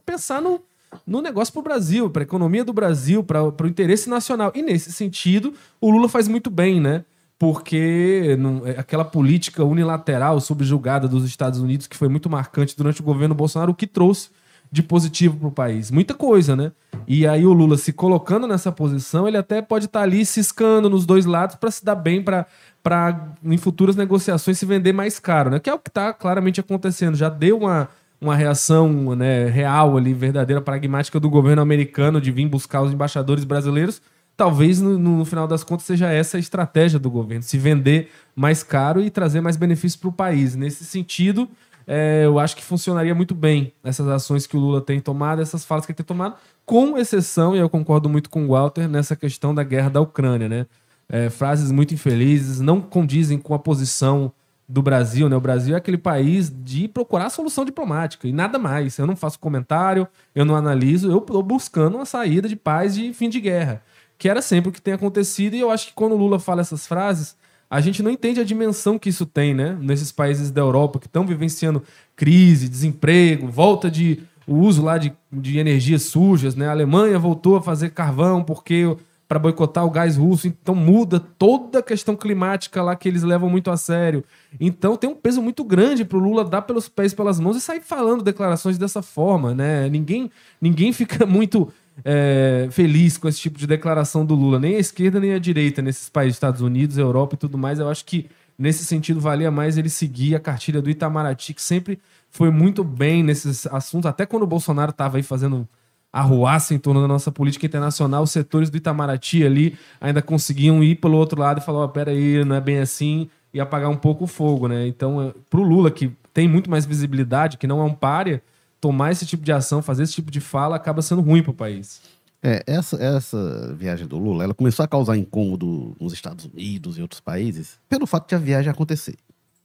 [0.04, 0.60] pensar no,
[1.06, 4.52] no negócio para o Brasil, para a economia do Brasil, para o interesse nacional.
[4.54, 7.04] E nesse sentido, o Lula faz muito bem, né?
[7.38, 13.00] Porque não, é, aquela política unilateral subjugada dos Estados Unidos, que foi muito marcante durante
[13.00, 14.30] o governo Bolsonaro, o que trouxe
[14.70, 15.90] de positivo para o país?
[15.90, 16.72] Muita coisa, né?
[17.06, 20.90] E aí o Lula se colocando nessa posição, ele até pode estar tá ali ciscando
[20.90, 22.46] nos dois lados para se dar bem para
[22.82, 25.60] para em futuras negociações se vender mais caro, né?
[25.60, 27.16] Que é o que está claramente acontecendo.
[27.16, 27.88] Já deu uma,
[28.20, 33.44] uma reação né, real ali, verdadeira, pragmática do governo americano de vir buscar os embaixadores
[33.44, 34.02] brasileiros.
[34.36, 38.62] Talvez no, no final das contas seja essa a estratégia do governo, se vender mais
[38.62, 40.54] caro e trazer mais benefícios para o país.
[40.54, 41.48] Nesse sentido,
[41.86, 45.64] é, eu acho que funcionaria muito bem essas ações que o Lula tem tomado, essas
[45.64, 49.16] falas que ele tem tomado, com exceção, e eu concordo muito com o Walter, nessa
[49.16, 50.66] questão da guerra da Ucrânia, né?
[51.08, 54.30] É, frases muito infelizes, não condizem com a posição
[54.68, 55.36] do Brasil, né?
[55.36, 58.98] O Brasil é aquele país de procurar solução diplomática e nada mais.
[58.98, 63.14] Eu não faço comentário, eu não analiso, eu estou buscando uma saída de paz e
[63.14, 63.82] fim de guerra,
[64.18, 65.54] que era sempre o que tem acontecido.
[65.54, 67.34] E eu acho que quando o Lula fala essas frases,
[67.70, 69.78] a gente não entende a dimensão que isso tem, né?
[69.80, 71.82] Nesses países da Europa que estão vivenciando
[72.14, 76.68] crise, desemprego, volta de o uso lá de, de energias sujas, né?
[76.68, 78.96] A Alemanha voltou a fazer carvão porque
[79.28, 83.50] para boicotar o gás russo, então muda toda a questão climática lá que eles levam
[83.50, 84.24] muito a sério.
[84.58, 87.60] Então tem um peso muito grande para o Lula dar pelos pés pelas mãos e
[87.60, 89.86] sair falando declarações dessa forma, né?
[89.90, 91.70] Ninguém, ninguém fica muito
[92.02, 95.82] é, feliz com esse tipo de declaração do Lula, nem a esquerda nem a direita,
[95.82, 97.78] nesses países, Estados Unidos, Europa e tudo mais.
[97.78, 101.98] Eu acho que nesse sentido valia mais ele seguir a cartilha do Itamaraty, que sempre
[102.30, 105.68] foi muito bem nesses assuntos, até quando o Bolsonaro estava aí fazendo
[106.12, 110.96] arruaça em torno da nossa política internacional, os setores do Itamaraty ali ainda conseguiam ir
[110.96, 114.24] pelo outro lado e falar, oh, peraí, não é bem assim, e apagar um pouco
[114.24, 114.86] o fogo, né?
[114.86, 118.42] Então, é, para o Lula, que tem muito mais visibilidade, que não é um párea,
[118.80, 121.54] tomar esse tipo de ação, fazer esse tipo de fala, acaba sendo ruim para o
[121.54, 122.00] país.
[122.42, 127.02] É, essa, essa viagem do Lula, ela começou a causar incômodo nos Estados Unidos e
[127.02, 129.16] outros países pelo fato de a viagem acontecer.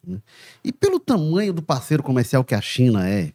[0.06, 0.17] Né?
[0.63, 3.32] E pelo tamanho do parceiro comercial que a China é,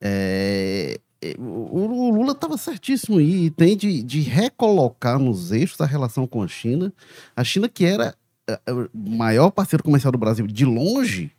[0.00, 0.98] é
[1.38, 6.48] o Lula estava certíssimo e tem de, de, recolocar nos eixos a relação com a
[6.48, 6.92] China.
[7.34, 8.14] A China, que era
[8.68, 11.32] o maior parceiro comercial do Brasil de longe,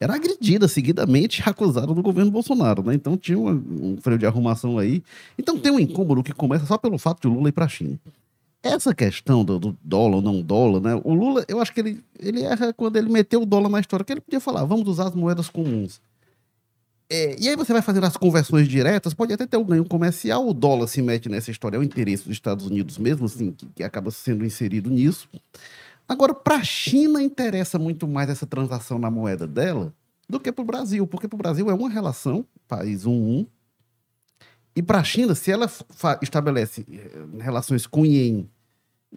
[0.00, 2.82] era agredida seguidamente e acusada do governo Bolsonaro.
[2.82, 2.94] Né?
[2.94, 5.02] Então tinha um, freio de arrumação aí.
[5.38, 7.98] Então tem um incômodo que começa só pelo fato de Lula ir para a China.
[8.62, 11.00] Essa questão do, do, dólar ou não dólar, né?
[11.04, 14.04] O Lula, eu acho que ele, ele erra quando ele meteu o dólar na história,
[14.04, 16.00] que ele podia falar, vamos usar as moedas comuns.
[17.14, 20.48] É, e aí você vai fazendo as conversões diretas, pode até ter um ganho comercial,
[20.48, 23.66] o dólar se mete nessa história, é o interesse dos Estados Unidos mesmo, assim, que,
[23.66, 25.28] que acaba sendo inserido nisso.
[26.08, 29.92] Agora, para a China interessa muito mais essa transação na moeda dela
[30.26, 33.40] do que para o Brasil, porque para o Brasil é uma relação, país 1-1, um,
[33.40, 33.46] um,
[34.74, 35.70] e para a China, se ela
[36.22, 38.48] estabelece eh, relações com ien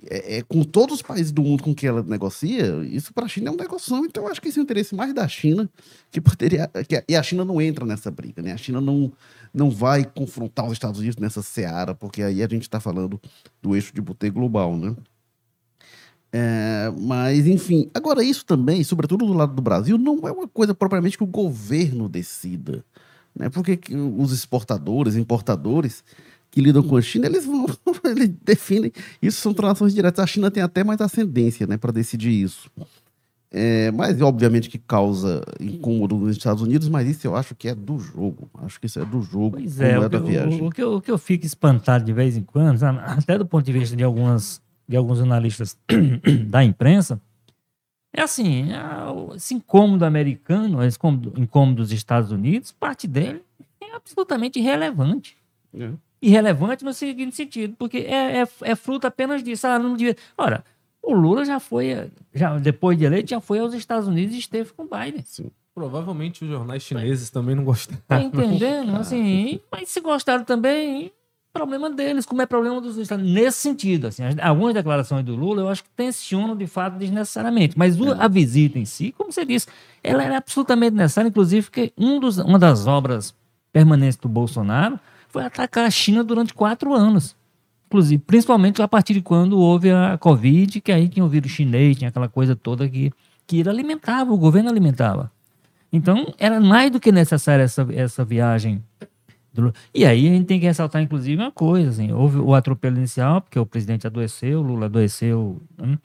[0.04, 3.28] é, é, com todos os países do mundo com que ela negocia, isso para a
[3.28, 3.96] China é um negócio.
[4.06, 5.70] Então, eu acho que esse é o interesse mais da China,
[6.12, 6.70] que poderia.
[6.88, 8.52] Que, e a China não entra nessa briga, né?
[8.52, 9.12] A China não,
[9.54, 13.20] não vai confrontar os Estados Unidos nessa seara, porque aí a gente está falando
[13.62, 14.96] do eixo de botê global, né?
[16.32, 20.76] É, mas, enfim, agora isso também, sobretudo do lado do Brasil, não é uma coisa
[20.76, 22.84] propriamente que o governo decida.
[23.34, 23.50] Né?
[23.50, 26.04] Porque os exportadores, importadores,
[26.56, 27.66] que lidam com a China, eles vão,
[28.06, 28.90] eles definem.
[29.22, 30.24] Isso são transações diretas.
[30.24, 32.72] A China tem até mais ascendência, né, para decidir isso.
[33.52, 37.76] É, mas, obviamente, que causa incômodo nos Estados Unidos, mas isso eu acho que é
[37.76, 38.50] do jogo.
[38.64, 39.58] Acho que isso é do jogo.
[39.58, 40.62] Pois é, o, é da viagem.
[40.62, 43.46] O, o, que eu, o que eu fico espantado de vez em quando, até do
[43.46, 45.78] ponto de vista de, algumas, de alguns jornalistas
[46.48, 47.22] da imprensa,
[48.14, 53.44] é assim: é, esse incômodo americano, esse incômodo, incômodo dos Estados Unidos, parte dele
[53.82, 55.38] é absolutamente irrelevante.
[55.74, 55.92] É
[56.28, 59.68] irrelevante no seguinte sentido, porque é, é, é fruto apenas disso.
[59.68, 60.16] Ah, não devia...
[60.38, 60.64] Ora,
[61.02, 64.72] o Lula já foi, já, depois de eleito, já foi aos Estados Unidos e esteve
[64.74, 65.24] com o Biden.
[65.24, 65.52] Sim.
[65.74, 68.02] Provavelmente os jornais chineses também não gostaram.
[68.08, 68.96] Tá entendendo?
[68.98, 71.12] Assim, mas se gostaram também,
[71.54, 73.44] problema deles, como é problema dos Estados Unidos.
[73.44, 77.78] Nesse sentido, assim, algumas declarações do Lula eu acho que tensionam de fato desnecessariamente.
[77.78, 79.68] Mas o, a visita em si, como você disse,
[80.04, 83.34] ela era absolutamente necessária, inclusive porque um dos, uma das obras
[83.72, 85.00] permanentes do Bolsonaro
[85.36, 87.36] foi atacar a China durante quatro anos.
[87.88, 91.98] Inclusive, principalmente a partir de quando houve a Covid, que aí tinha o vírus chinês,
[91.98, 93.12] tinha aquela coisa toda que,
[93.46, 95.30] que ele alimentava, o governo alimentava.
[95.92, 98.82] Então, era mais do que necessária essa, essa viagem.
[99.94, 103.42] E aí a gente tem que ressaltar, inclusive, uma coisa: assim, houve o atropelo inicial,
[103.42, 105.62] porque o presidente adoeceu, o Lula adoeceu.
[105.78, 106.00] Né?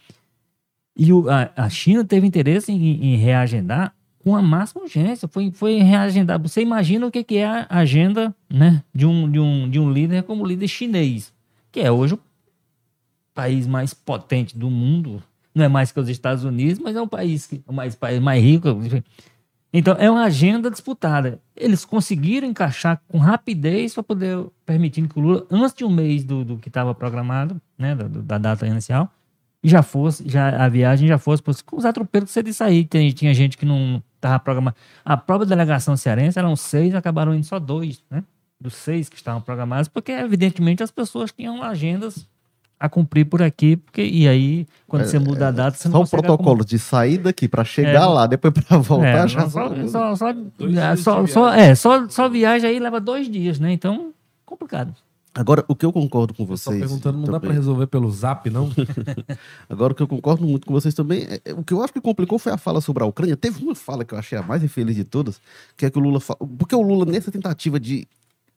[0.96, 5.26] E o, a, a, China teve interesse em, em reagendar com a máxima urgência.
[5.26, 6.48] Foi, foi reagendado.
[6.48, 9.90] Você imagina o que, que é a agenda né, de, um, de, um, de um
[9.90, 11.32] líder como o líder chinês,
[11.72, 12.20] que é hoje o
[13.34, 15.22] país mais potente do mundo.
[15.54, 18.20] Não é mais que os Estados Unidos, mas é um país, que, o mais, país
[18.20, 18.68] mais rico.
[19.72, 21.40] Então, é uma agenda disputada.
[21.56, 26.24] Eles conseguiram encaixar com rapidez para poder permitir que o Lula, antes de um mês
[26.24, 29.12] do, do que estava programado, né, da, da data inicial,
[29.62, 32.84] já fosse, já a viagem já fosse com os atropelos que você disse aí.
[32.84, 34.76] Tem, tinha gente que não estava programada.
[35.04, 38.22] A própria delegação cearense eram seis, acabaram indo só dois, né?
[38.60, 42.28] Dos seis que estavam programados, porque evidentemente as pessoas tinham agendas
[42.78, 46.04] a cumprir por aqui, porque e aí quando é, você muda a data, você não
[46.06, 49.48] Só o protocolo de sair daqui para chegar é, lá, depois para voltar, é, já
[49.50, 50.34] só, só, só,
[50.96, 53.72] só, só, é, só, só viagem aí leva dois dias, né?
[53.72, 54.12] Então,
[54.46, 54.94] complicado.
[55.32, 56.74] Agora, o que eu concordo com vocês.
[56.74, 58.68] Estou perguntando, não também, dá para resolver pelo zap, não?
[59.68, 61.22] Agora, o que eu concordo muito com vocês também.
[61.22, 63.36] É, é, o que eu acho que complicou foi a fala sobre a Ucrânia.
[63.36, 65.40] Teve uma fala que eu achei a mais infeliz de todas,
[65.76, 66.20] que é que o Lula.
[66.58, 68.08] Porque o Lula, nessa tentativa de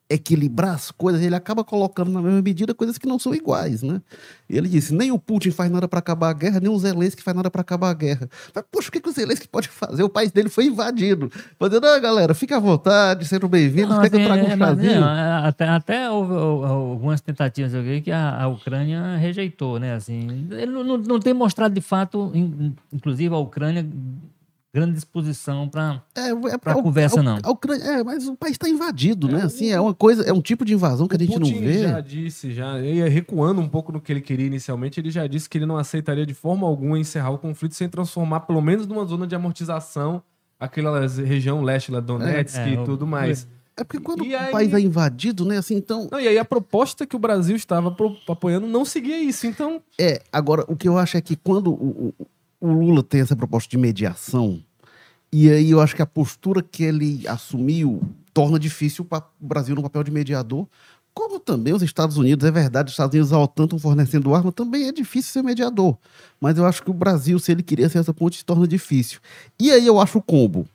[0.08, 4.02] equilibrar as coisas, ele acaba colocando na mesma medida coisas que não são iguais, né?
[4.48, 7.34] Ele disse, nem o Putin faz nada para acabar a guerra, nem o Zelensky faz
[7.34, 8.28] nada para acabar a guerra.
[8.54, 10.02] Mas, poxa, o que, que o Zelensky pode fazer?
[10.02, 11.32] O país dele foi invadido.
[11.58, 15.00] Fazendo, ah, galera, fica à vontade, sejam bem-vindos, quer que eu traga um chazinho?
[15.00, 17.72] Não, é, até, até houve algumas tentativas
[18.04, 19.94] que a, a Ucrânia rejeitou, né?
[19.94, 22.30] Assim, ele não, não tem mostrado de fato,
[22.92, 23.86] inclusive a Ucrânia
[24.74, 27.38] grande disposição para É, é, Pra a- conversa, a- não.
[27.40, 29.42] a Ucrânia- é, mas o país está invadido, né?
[29.42, 31.78] Assim, é uma coisa, é um tipo de invasão que a gente Putin não vê.
[31.84, 35.48] já disse, já ia recuando um pouco no que ele queria inicialmente, ele já disse
[35.48, 39.04] que ele não aceitaria de forma alguma encerrar o conflito sem transformar pelo menos numa
[39.04, 40.20] zona de amortização
[40.58, 43.46] aquela região leste lá, Donetsk É, é, e tudo mais.
[43.76, 45.58] É porque quando E o aí- país é invadido, né?
[45.58, 46.08] Assim, então.
[46.10, 49.82] Não, e aí a proposta que o Brasil estava pro- apoiando não seguia isso, então
[50.00, 52.26] É, agora, o que eu acho é que quando o, o-
[52.64, 54.62] o Lula tem essa proposta de mediação,
[55.30, 58.00] e aí eu acho que a postura que ele assumiu
[58.32, 60.66] torna difícil o Brasil no papel de mediador,
[61.12, 64.88] como também os Estados Unidos, é verdade, os Estados Unidos ao tanto fornecendo arma, também
[64.88, 65.96] é difícil ser mediador.
[66.40, 69.20] Mas eu acho que o Brasil, se ele queria ser essa ponte, se torna difícil.
[69.60, 70.66] E aí eu acho o combo,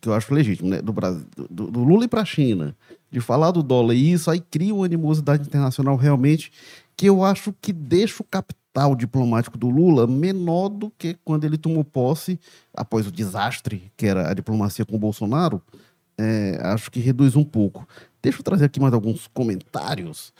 [0.00, 0.80] que eu acho legítimo, né?
[0.80, 2.74] Do, Brasil, do, do Lula ir para a China,
[3.10, 6.50] de falar do dólar e isso, aí cria uma animosidade internacional realmente
[6.96, 8.61] que eu acho que deixa o capital
[8.96, 12.38] diplomático do Lula menor do que quando ele tomou posse,
[12.74, 15.60] após o desastre que era a diplomacia com o Bolsonaro,
[16.18, 17.86] é, acho que reduz um pouco.
[18.22, 20.32] Deixa eu trazer aqui mais alguns comentários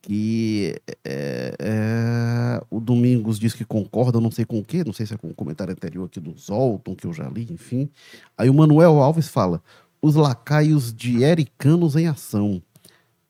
[0.00, 0.74] que
[1.04, 5.14] é, é, o Domingos diz que concorda, não sei com o quê, não sei se
[5.14, 7.90] é com o comentário anterior aqui do Zolton, que eu já li, enfim.
[8.36, 9.62] Aí o Manuel Alves fala,
[10.00, 12.62] os lacaios de ericanos em ação.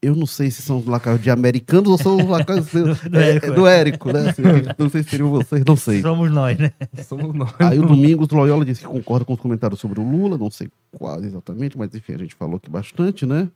[0.01, 3.19] Eu não sei se são os lacaios de americanos ou são os lacaios do, Do
[3.19, 4.31] é, Érico, do Érico, né?
[4.31, 4.43] Assim,
[4.79, 6.01] Não sei se seriam vocês, não sei.
[6.01, 6.73] somos nós, né?
[7.05, 7.53] somos nós.
[7.59, 10.69] Aí o Domingos Loyola disse que concorda com os comentários sobre o Lula, não sei
[10.93, 13.49] quais exatamente, mas enfim, a gente falou aqui bastante, né?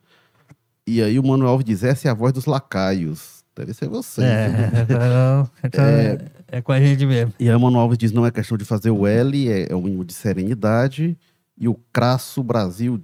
[0.86, 3.42] E aí o Manuel Alves diz, essa é a voz dos lacaios.
[3.54, 4.22] Deve ser você.
[4.22, 7.32] É, então, então é, é com a gente mesmo.
[7.38, 9.76] E aí o Manuel Alves diz, não é questão de fazer o L, é, é
[9.76, 11.16] o mínimo de serenidade.
[11.56, 13.00] E o Crasso Brasil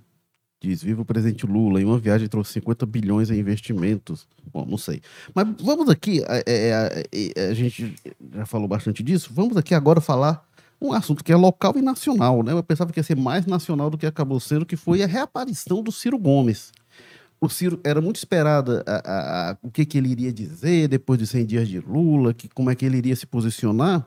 [0.61, 4.27] diz, viva o presidente Lula, em uma viagem trouxe 50 bilhões em investimentos.
[4.53, 5.01] Bom, não sei.
[5.35, 7.05] Mas vamos aqui, é, é,
[7.37, 7.95] é, a gente
[8.35, 10.45] já falou bastante disso, vamos aqui agora falar
[10.81, 12.53] um assunto que é local e nacional, né?
[12.53, 15.83] Eu pensava que ia ser mais nacional do que acabou sendo, que foi a reaparição
[15.83, 16.73] do Ciro Gomes.
[17.41, 21.19] O Ciro era muito esperada a- a- a- o que, que ele iria dizer depois
[21.21, 24.07] dos 100 dias de Lula, que, como é que ele iria se posicionar.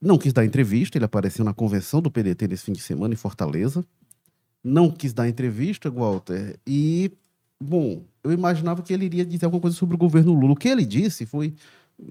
[0.00, 3.16] Não quis dar entrevista, ele apareceu na convenção do PDT nesse fim de semana em
[3.16, 3.84] Fortaleza.
[4.62, 6.58] Não quis dar entrevista, Walter.
[6.66, 7.12] E,
[7.62, 10.52] bom, eu imaginava que ele iria dizer alguma coisa sobre o governo Lula.
[10.52, 11.54] O que ele disse foi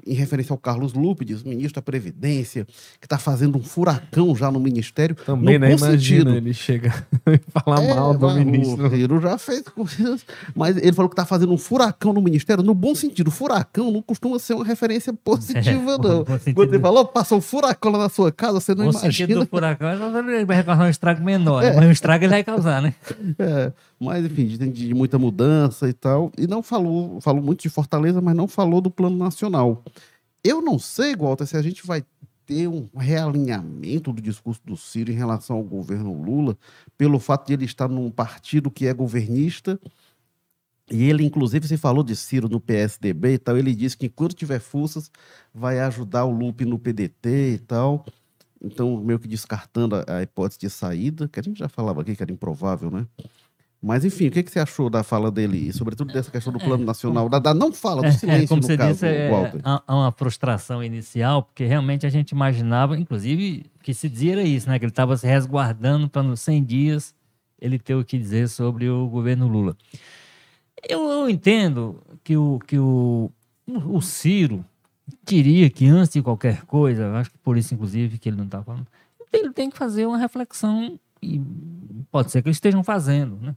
[0.06, 2.66] em referência ao Carlos Lupides, ministro da Previdência,
[3.00, 5.16] que está fazendo um furacão já no ministério.
[5.16, 5.70] Também, no né?
[5.76, 5.98] bom Imagina
[6.32, 6.36] sentido.
[6.36, 6.94] ele chega
[7.28, 8.88] e falar É, mal do ministro.
[8.88, 10.26] O Ciro já fez coisas.
[10.56, 13.32] Mas ele falou que está fazendo um furacão no ministério, no bom sentido.
[13.32, 16.24] Furacão não costuma ser uma referência positiva, É, não.
[16.24, 16.56] bom sentido.
[16.56, 19.40] Quando ele falou, passou um furacão lá na sua casa, você não O sentido imagina.
[19.46, 21.70] do furacão é ele vai causar um estrago menor, É.
[21.70, 21.76] né?
[21.78, 22.94] mas um estrago ele vai causar, né?
[23.40, 26.32] É, mas, enfim, de, de muita mudança e tal.
[26.38, 29.84] E não falou, falou muito de Fortaleza, mas não falou do plano nacional.
[30.44, 32.04] Eu não sei, Walter, se a gente vai
[32.46, 36.58] ter um realinhamento do discurso do Ciro em relação ao governo Lula,
[36.98, 39.80] pelo fato de ele estar num partido que é governista.
[40.90, 43.58] E ele, inclusive, se falou de Ciro no PSDB e tal.
[43.58, 45.12] Ele disse que enquanto tiver forças,
[45.54, 48.06] vai ajudar o Lupe no PDT e tal.
[48.62, 52.16] Então, meio que descartando a, a hipótese de saída, que a gente já falava aqui
[52.16, 53.06] que era improvável, né?
[53.82, 56.60] Mas, enfim, o que, que você achou da fala dele, e sobretudo dessa questão do
[56.60, 59.62] plano nacional, da, da não fala, do silêncio, É, como você caso, disse, é, Walter.
[59.64, 64.68] há uma frustração inicial, porque realmente a gente imaginava, inclusive, que se dizia era isso,
[64.68, 64.80] né?
[64.80, 67.16] Que ele estava se resguardando para nos 100 dias
[67.62, 69.78] ele ter o que dizer sobre o governo Lula.
[70.88, 73.32] Eu, eu entendo que o, que o,
[73.68, 74.66] o Ciro
[75.26, 78.62] queria que antes de qualquer coisa, acho que por isso, inclusive, que ele não está
[78.64, 78.88] falando,
[79.32, 81.42] ele tem que fazer uma reflexão, e
[82.12, 83.56] pode ser que eles estejam fazendo, né?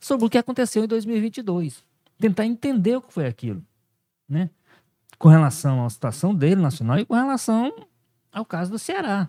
[0.00, 1.84] Sobre o que aconteceu em 2022.
[2.18, 3.62] Tentar entender o que foi aquilo,
[4.28, 4.50] né?
[5.18, 7.72] Com relação à situação dele nacional e com relação
[8.32, 9.28] ao caso do Ceará.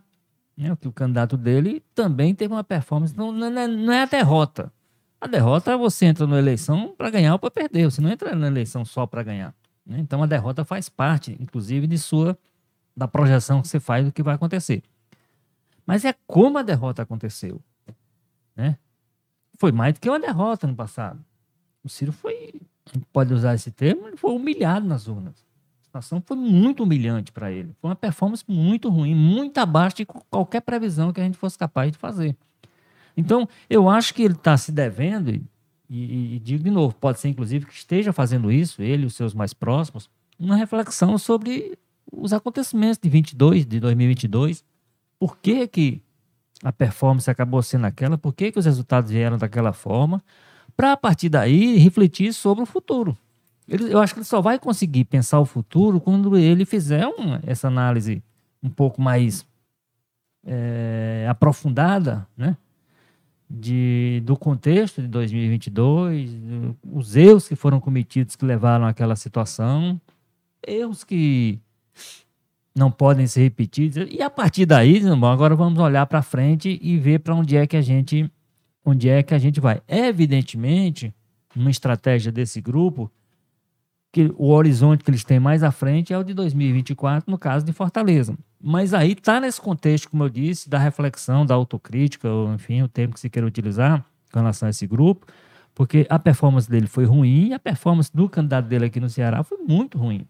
[0.57, 0.75] Né?
[0.79, 3.15] Que o candidato dele também teve uma performance.
[3.15, 4.71] Não, não, é- não é a derrota.
[5.19, 7.85] A derrota é você entra na eleição para ganhar ou para perder.
[7.91, 9.53] Você não entra na eleição só para ganhar.
[9.85, 9.99] né?
[9.99, 12.37] Então a derrota faz parte, inclusive, de sua
[12.95, 14.83] da projeção que você faz do que vai acontecer.
[15.85, 17.61] Mas é como a derrota aconteceu.
[18.55, 18.77] Né?
[19.61, 21.23] Foi mais do que uma derrota no passado.
[21.83, 22.59] O Ciro foi,
[23.13, 25.35] pode usar esse termo, ele foi humilhado nas urnas.
[25.81, 27.71] A situação foi muito humilhante para ele.
[27.79, 31.91] Foi uma performance muito ruim, muito abaixo de qualquer previsão que a gente fosse capaz
[31.91, 32.35] de fazer.
[33.15, 35.43] Então, eu acho que ele está se devendo, e,
[35.89, 39.13] e- e digo de novo, pode ser inclusive que esteja fazendo isso, ele e os
[39.13, 41.77] seus mais próximos, uma reflexão sobre
[42.11, 44.63] os acontecimentos de 22, de 2022.
[45.19, 46.01] Por que, que
[46.63, 48.17] a performance acabou sendo aquela?
[48.17, 50.23] Por que, que os resultados vieram daquela forma?
[50.75, 53.17] Para, a partir daí, refletir sobre o futuro.
[53.67, 57.05] Ele- eu acho que ele só vai conseguir pensar o futuro quando ele fizer
[57.45, 58.23] essa análise
[58.61, 59.45] um pouco mais
[60.45, 62.57] é, aprofundada, né?
[63.53, 66.31] De, do contexto de 2022,
[66.89, 69.99] os erros que foram cometidos que levaram àquela situação,
[70.65, 71.59] erros que
[72.75, 74.07] não podem ser repetidos.
[74.09, 77.77] E a partir daí, agora vamos olhar para frente e ver para onde é que
[77.77, 78.29] a gente
[78.83, 79.79] onde é que a gente vai.
[79.87, 81.13] Evidentemente,
[81.55, 83.11] uma estratégia desse grupo
[84.11, 87.65] que o horizonte que eles têm mais à frente é o de 2024, no caso
[87.65, 88.35] de Fortaleza.
[88.61, 92.87] Mas aí está nesse contexto, como eu disse, da reflexão, da autocrítica, ou enfim, o
[92.87, 95.25] termo que se queira utilizar com relação a esse grupo,
[95.73, 99.43] porque a performance dele foi ruim e a performance do candidato dele aqui no Ceará
[99.43, 100.27] foi muito ruim.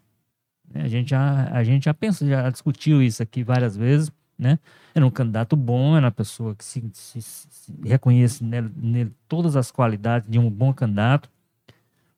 [0.73, 4.59] A gente já, a gente já pensou, já discutiu isso aqui várias vezes, né?
[4.93, 9.55] Era um candidato bom, era uma pessoa que se, se, se reconhece nele, nele todas
[9.55, 11.29] as qualidades de um bom candidato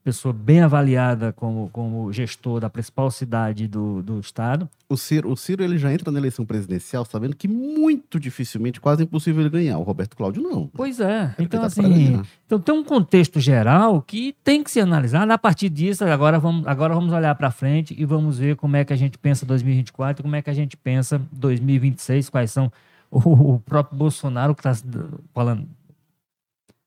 [0.03, 4.69] pessoa bem avaliada como, como gestor da principal cidade do, do estado.
[4.89, 9.03] O Ciro, o Ciro ele já entra na eleição presidencial sabendo que muito dificilmente, quase
[9.03, 9.77] impossível ele ganhar.
[9.77, 10.67] O Roberto Cláudio não.
[10.73, 11.33] Pois é.
[11.37, 15.31] Ele então, assim, então tem um contexto geral que tem que ser analisado.
[15.31, 18.83] A partir disso, agora vamos, agora vamos olhar para frente e vamos ver como é
[18.83, 22.71] que a gente pensa 2024 e como é que a gente pensa 2026, quais são
[23.09, 24.87] o, o próprio Bolsonaro que está
[25.33, 25.67] falando,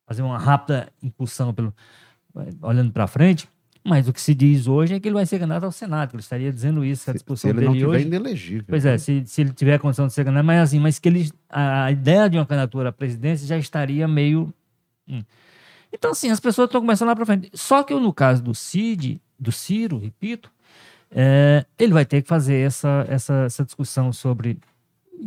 [0.06, 1.72] fazer uma rápida impulsão pelo
[2.62, 3.48] olhando para frente.
[3.86, 6.16] Mas o que se diz hoje é que ele vai ser candidato ao Senado, que
[6.16, 8.04] ele estaria dizendo isso, a discussão se ele dele não hoje.
[8.04, 8.64] inelegível.
[8.66, 11.08] Pois é, se, se ele tiver a condição de ser candidato, mas assim, mas que
[11.08, 14.52] ele, a, ideia de uma candidatura à presidência já estaria meio.
[15.08, 15.22] Hum.
[15.92, 17.48] Então, assim, as pessoas estão começando lá para frente.
[17.54, 20.50] Só que no caso do Cid, do Ciro, repito,
[21.08, 24.58] é, ele vai ter que fazer essa, essa, essa discussão sobre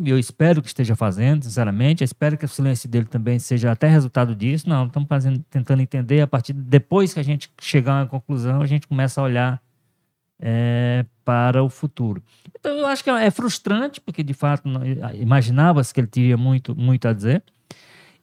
[0.06, 2.04] eu espero que esteja fazendo, sinceramente.
[2.04, 4.68] Eu espero que o silêncio dele também seja até resultado disso.
[4.70, 6.22] Não, estamos fazendo, tentando entender.
[6.22, 9.62] A partir depois que a gente chegar a uma conclusão, a gente começa a olhar
[10.40, 12.24] é, para o futuro.
[12.58, 14.70] Então, eu acho que é frustrante, porque de fato
[15.16, 17.44] imaginava-se que ele teria muito, muito a dizer.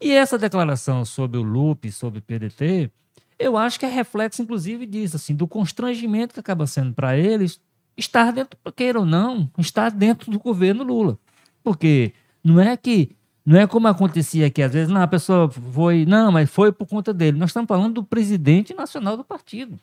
[0.00, 2.90] E essa declaração sobre o LUP, sobre o PDT,
[3.38, 7.60] eu acho que é reflexo, inclusive, disso, assim, do constrangimento que acaba sendo para eles
[7.96, 11.18] estar dentro, queira ou não, estar dentro do governo Lula.
[11.66, 12.12] Porque
[12.44, 13.10] não é que
[13.44, 16.86] não é como acontecia aqui, às vezes, não, a pessoa foi, não, mas foi por
[16.86, 17.36] conta dele.
[17.36, 19.76] Nós estamos falando do presidente nacional do partido.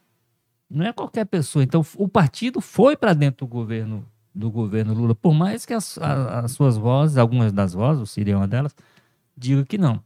[0.70, 1.62] Não é qualquer pessoa.
[1.62, 5.98] Então, o partido foi para dentro do governo do governo Lula, por mais que as,
[5.98, 8.74] as suas vozes, algumas das vozes, o Ciro é uma delas,
[9.38, 10.02] digam que não.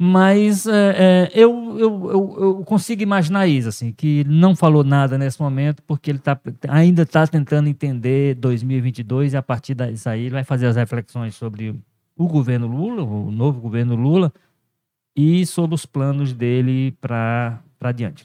[0.00, 4.84] Mas é, é, eu, eu, eu, eu, consigo imaginar isso, assim, que ele não falou
[4.84, 10.08] nada nesse momento, porque ele tá, ainda está tentando entender 2022 e a partir disso
[10.08, 11.74] aí ele vai fazer as reflexões sobre
[12.16, 14.32] o governo Lula, o novo governo Lula,
[15.16, 18.24] e sobre os planos dele para adiante.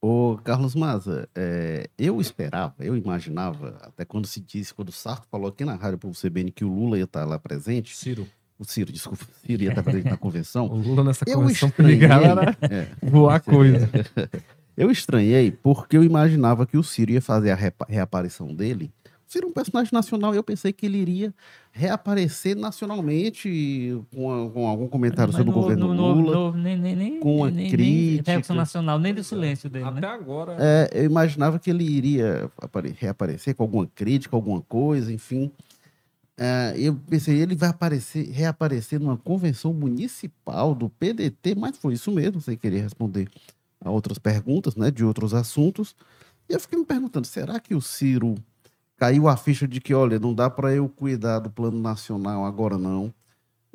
[0.00, 5.28] Ô, Carlos Maza, é, eu esperava, eu imaginava, até quando se disse, quando o Sarto
[5.30, 7.94] falou aqui na rádio para o CBN que o Lula ia estar lá presente.
[7.94, 8.26] Ciro
[8.58, 10.66] o Ciro, desculpa, o Ciro ia estar presente na convenção.
[10.70, 12.00] o Lula nessa eu convenção estranhei,
[12.70, 13.90] é, voar coisa.
[14.76, 18.92] eu estranhei porque eu imaginava que o Ciro ia fazer a reaparição dele.
[19.26, 21.34] O Ciro é um personagem nacional e eu pensei que ele iria
[21.72, 26.52] reaparecer nacionalmente com, a, com algum comentário Mas sobre no, o governo no, Lula, no,
[26.52, 28.42] nem, nem, com a nem, crítica.
[28.48, 30.06] Nem nacional, nem do silêncio dele, Até né?
[30.06, 30.56] agora.
[30.60, 32.48] É, eu imaginava que ele iria
[32.98, 35.50] reaparecer com alguma crítica, alguma coisa, enfim.
[36.36, 42.10] É, eu pensei, ele vai aparecer, reaparecer numa convenção municipal do PDT, mas foi isso
[42.10, 43.28] mesmo, sem querer responder
[43.80, 45.94] a outras perguntas, né, de outros assuntos.
[46.48, 48.34] E eu fiquei me perguntando, será que o Ciro
[48.96, 52.78] caiu a ficha de que, olha, não dá para eu cuidar do plano nacional agora
[52.78, 53.12] não.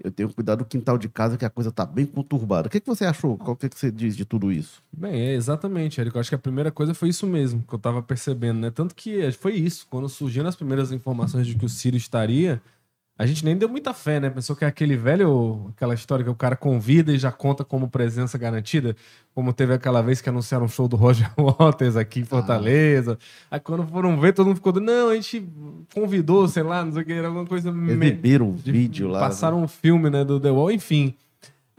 [0.01, 2.67] Eu tenho que cuidar do quintal de casa, que a coisa está bem conturbada.
[2.67, 3.37] O que, que você achou?
[3.37, 4.81] Qual que, que você diz de tudo isso?
[4.91, 6.17] Bem, é exatamente, Érico.
[6.17, 8.71] Acho que a primeira coisa foi isso mesmo que eu estava percebendo, né?
[8.71, 9.85] Tanto que foi isso.
[9.89, 12.61] Quando surgiram as primeiras informações de que o Ciro estaria,
[13.19, 14.29] a gente nem deu muita fé, né?
[14.29, 17.89] Pensou que é aquele velho, aquela história que o cara convida e já conta como
[17.89, 18.95] presença garantida,
[19.35, 23.19] como teve aquela vez que anunciaram um show do Roger Waters aqui em Fortaleza.
[23.51, 23.55] Ah.
[23.55, 25.45] Aí quando foram ver, todo mundo ficou, não, a gente
[25.93, 27.69] convidou, sei lá, não sei o que, era alguma coisa...
[27.69, 29.19] Exibiram um vídeo lá.
[29.19, 29.65] Passaram né?
[29.65, 31.13] um filme, né, do The Wall, enfim.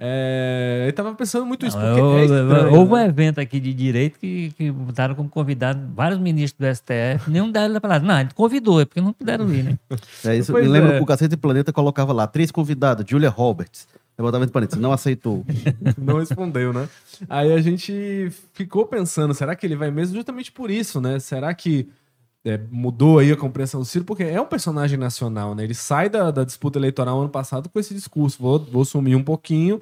[0.03, 1.79] É, ele tava pensando muito isso.
[1.79, 3.03] Não, porque é estranho, houve né?
[3.03, 7.53] um evento aqui de direito que, que botaram como convidado vários ministros do STF, nenhum
[7.53, 8.09] deles da palavra.
[8.09, 9.79] Não, ele convidou, é porque não puderam ir, né?
[10.25, 10.97] É isso, pois me lembro é.
[10.97, 13.87] que o Cacete Planeta colocava lá, três convidados, Julia Roberts.
[14.19, 15.45] Levantamento parênteses, não aceitou.
[15.97, 16.89] não respondeu, né?
[17.29, 20.15] Aí a gente ficou pensando, será que ele vai mesmo?
[20.15, 21.19] Justamente por isso, né?
[21.19, 21.89] Será que
[22.45, 24.05] é, mudou aí a compreensão do Ciro?
[24.05, 25.65] Porque é um personagem nacional, né?
[25.65, 29.25] Ele sai da, da disputa eleitoral ano passado com esse discurso, vou, vou sumir um
[29.25, 29.81] pouquinho,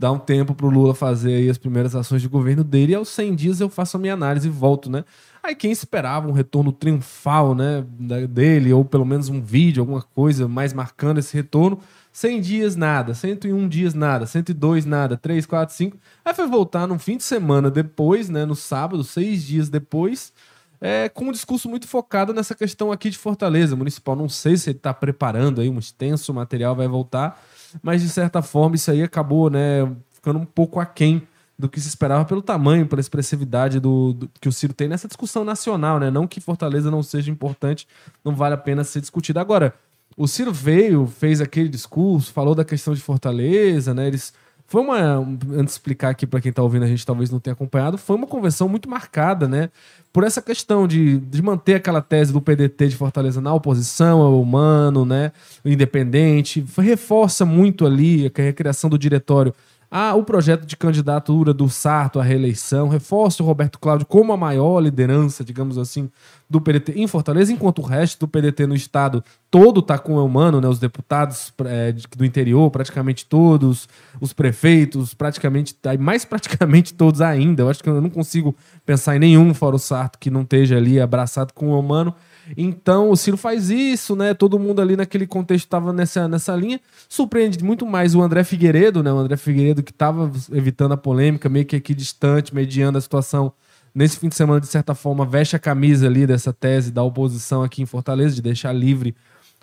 [0.00, 3.10] Dá um tempo pro Lula fazer aí as primeiras ações de governo dele e aos
[3.10, 5.04] 100 dias eu faço a minha análise e volto, né?
[5.42, 7.84] Aí quem esperava um retorno triunfal, né,
[8.26, 11.80] dele, ou pelo menos um vídeo, alguma coisa mais marcando esse retorno,
[12.12, 15.98] 100 dias nada, 101 dias nada, 102 nada, 3, 4, 5.
[16.24, 20.32] Aí foi voltar num fim de semana depois, né, no sábado, seis dias depois,
[20.80, 24.16] é, com um discurso muito focado nessa questão aqui de Fortaleza Municipal.
[24.16, 27.42] Não sei se ele está preparando aí um extenso material, vai voltar,
[27.82, 31.26] mas de certa forma isso aí acabou né, ficando um pouco aquém
[31.58, 35.06] do que se esperava pelo tamanho, pela expressividade do, do, que o Ciro tem nessa
[35.06, 36.10] discussão nacional, né?
[36.10, 37.86] Não que Fortaleza não seja importante,
[38.24, 39.38] não vale a pena ser discutido.
[39.38, 39.74] Agora,
[40.16, 44.06] o Ciro veio, fez aquele discurso, falou da questão de Fortaleza, né?
[44.06, 44.32] Eles
[44.70, 47.54] foi uma antes de explicar aqui para quem está ouvindo a gente talvez não tenha
[47.54, 49.68] acompanhado, foi uma convenção muito marcada, né?
[50.12, 54.40] Por essa questão de, de manter aquela tese do PDT de Fortaleza na oposição ao
[54.40, 55.32] humano, né?
[55.64, 59.52] O independente, reforça muito ali a recriação do diretório
[59.90, 64.36] ah, o projeto de candidatura do Sarto à reeleição reforça o Roberto Cláudio como a
[64.36, 66.08] maior liderança, digamos assim,
[66.48, 70.24] do PDT em Fortaleza, enquanto o resto do PDT no estado todo está com o
[70.24, 70.68] humano, né?
[70.68, 73.88] Os deputados é, do interior, praticamente todos,
[74.20, 77.64] os prefeitos, praticamente, mais praticamente todos ainda.
[77.64, 78.54] Eu acho que eu não consigo
[78.86, 82.14] pensar em nenhum fora o Sarto que não esteja ali abraçado com o humano.
[82.56, 84.34] Então o Ciro faz isso, né?
[84.34, 86.80] Todo mundo ali naquele contexto estava nessa, nessa linha.
[87.08, 89.12] Surpreende muito mais o André Figueiredo, né?
[89.12, 93.52] O André Figueiredo que estava evitando a polêmica, meio que aqui distante, mediando a situação.
[93.94, 97.62] Nesse fim de semana, de certa forma, veste a camisa ali dessa tese da oposição
[97.62, 99.16] aqui em Fortaleza, de deixar livre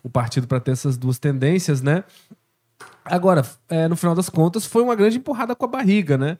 [0.03, 2.03] o partido para ter essas duas tendências, né?
[3.05, 6.37] Agora, é, no final das contas, foi uma grande empurrada com a barriga, né?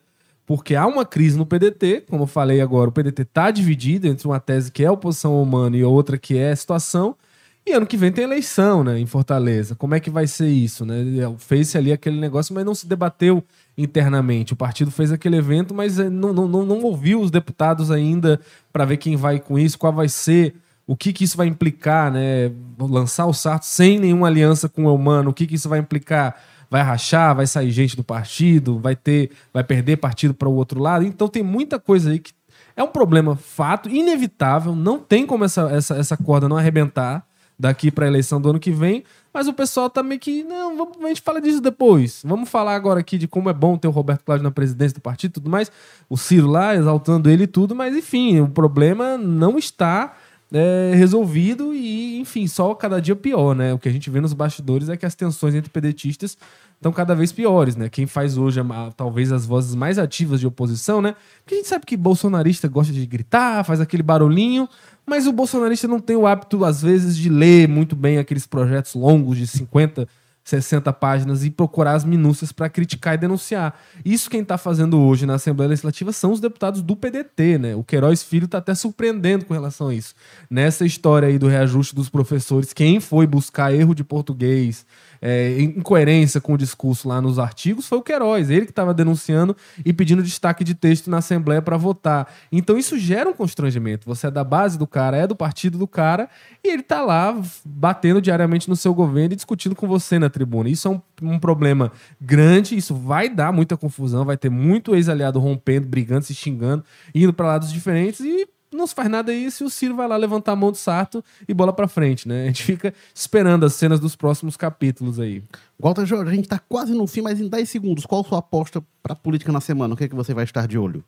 [0.47, 4.25] Porque há uma crise no PDT, como eu falei agora, o PDT está dividido entre
[4.25, 7.17] uma tese que é oposição humana e outra que é situação,
[7.65, 9.75] e ano que vem tem eleição, né, em Fortaleza.
[9.75, 10.95] Como é que vai ser isso, né?
[11.37, 13.43] Fez-se ali aquele negócio, mas não se debateu
[13.77, 14.53] internamente.
[14.53, 18.39] O partido fez aquele evento, mas eh, não, não, não ouviu os deputados ainda
[18.71, 20.55] para ver quem vai com isso, qual vai ser,
[20.87, 22.53] o que, que isso vai implicar, né?
[22.79, 26.41] Lançar o Sarto sem nenhuma aliança com o Humano, o que, que isso vai implicar?
[26.69, 30.79] Vai rachar, vai sair gente do partido, vai ter, vai perder partido para o outro
[30.79, 31.05] lado.
[31.05, 32.31] Então tem muita coisa aí que
[32.75, 37.25] é um problema fato, inevitável, não tem como essa, essa, essa corda não arrebentar
[37.59, 39.03] daqui para a eleição do ano que vem,
[39.33, 42.21] mas o pessoal tá meio que, não, vamos, a gente fala disso depois.
[42.23, 45.01] Vamos falar agora aqui de como é bom ter o Roberto Cláudio na presidência do
[45.01, 45.71] partido e tudo mais,
[46.07, 50.15] o Ciro lá exaltando ele e tudo, mas enfim, o problema não está
[50.51, 53.73] é, resolvido e, enfim, só cada dia pior, né?
[53.73, 56.37] O que a gente vê nos bastidores é que as tensões entre pedetistas
[56.75, 57.89] estão cada vez piores, né?
[57.89, 58.59] Quem faz hoje,
[58.95, 61.15] talvez, as vozes mais ativas de oposição, né?
[61.43, 64.69] Porque a gente sabe que bolsonarista gosta de gritar, faz aquele barulhinho,
[65.05, 68.93] mas o bolsonarista não tem o hábito, às vezes, de ler muito bem aqueles projetos
[68.93, 70.07] longos de 50
[70.47, 73.77] 60 páginas e procurar as minúcias para criticar e denunciar.
[74.05, 77.75] Isso quem está fazendo hoje na Assembleia Legislativa são os deputados do PDT, né?
[77.75, 80.15] O Queiroz Filho está até surpreendendo com relação a isso.
[80.49, 84.85] Nessa história aí do reajuste dos professores, quem foi buscar erro de português,
[85.21, 89.55] é, incoerência com o discurso lá nos artigos foi o Queiroz, ele que estava denunciando
[89.85, 92.31] e pedindo destaque de texto na Assembleia para votar.
[92.51, 94.05] Então isso gera um constrangimento.
[94.07, 96.29] Você é da base do cara, é do partido do cara,
[96.63, 100.69] e ele está lá batendo diariamente no seu governo e discutindo com você na tribuna.
[100.69, 105.39] Isso é um, um problema grande, isso vai dar muita confusão, vai ter muito ex-aliado
[105.39, 108.47] rompendo, brigando, se xingando, indo para lados diferentes e
[108.77, 111.23] não se faz nada isso e o Ciro vai lá levantar a mão do Sarto
[111.47, 112.43] e bola pra frente, né?
[112.43, 115.43] A gente fica esperando as cenas dos próximos capítulos aí.
[115.79, 118.39] Walter Jorge, a gente tá quase no fim, mas em 10 segundos, qual a sua
[118.39, 119.93] aposta pra política na semana?
[119.93, 121.03] O que é que você vai estar de olho?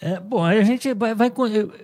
[0.00, 1.14] É, bom, a gente vai.
[1.14, 1.32] vai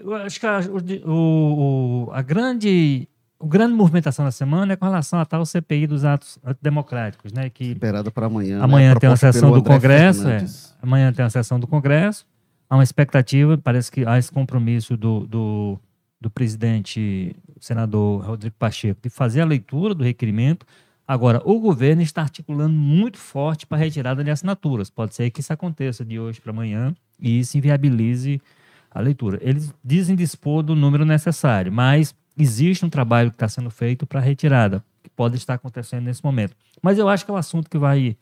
[0.00, 0.60] eu acho que a,
[1.06, 3.08] o, a grande.
[3.38, 7.50] A grande movimentação da semana é com relação à tal CPI dos atos democráticos, né?
[7.50, 8.62] Que Esperada para amanhã.
[8.62, 9.00] Amanhã né?
[9.00, 10.26] tem uma sessão do Congresso.
[10.26, 10.46] É,
[10.80, 12.24] amanhã tem uma sessão do Congresso
[12.68, 15.78] há uma expectativa, parece que há esse compromisso do, do,
[16.20, 20.66] do presidente, senador Rodrigo Pacheco, de fazer a leitura do requerimento.
[21.06, 24.90] Agora, o governo está articulando muito forte para a retirada de assinaturas.
[24.90, 28.40] Pode ser que isso aconteça de hoje para amanhã e isso inviabilize
[28.90, 29.38] a leitura.
[29.40, 34.18] Eles dizem dispor do número necessário, mas existe um trabalho que está sendo feito para
[34.18, 36.56] a retirada, que pode estar acontecendo nesse momento.
[36.82, 38.16] Mas eu acho que é um assunto que vai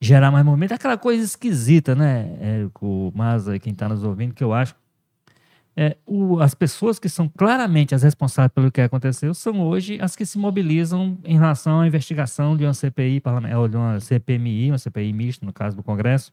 [0.00, 0.72] gerar mais movimento.
[0.72, 4.74] Aquela coisa esquisita, né, Érico, Maza, quem está nos ouvindo, que eu acho.
[5.80, 10.16] É, o, as pessoas que são claramente as responsáveis pelo que aconteceu são hoje as
[10.16, 13.22] que se mobilizam em relação à investigação de uma CPI,
[13.70, 16.32] de uma CPMI, uma CPI mista, no caso do Congresso,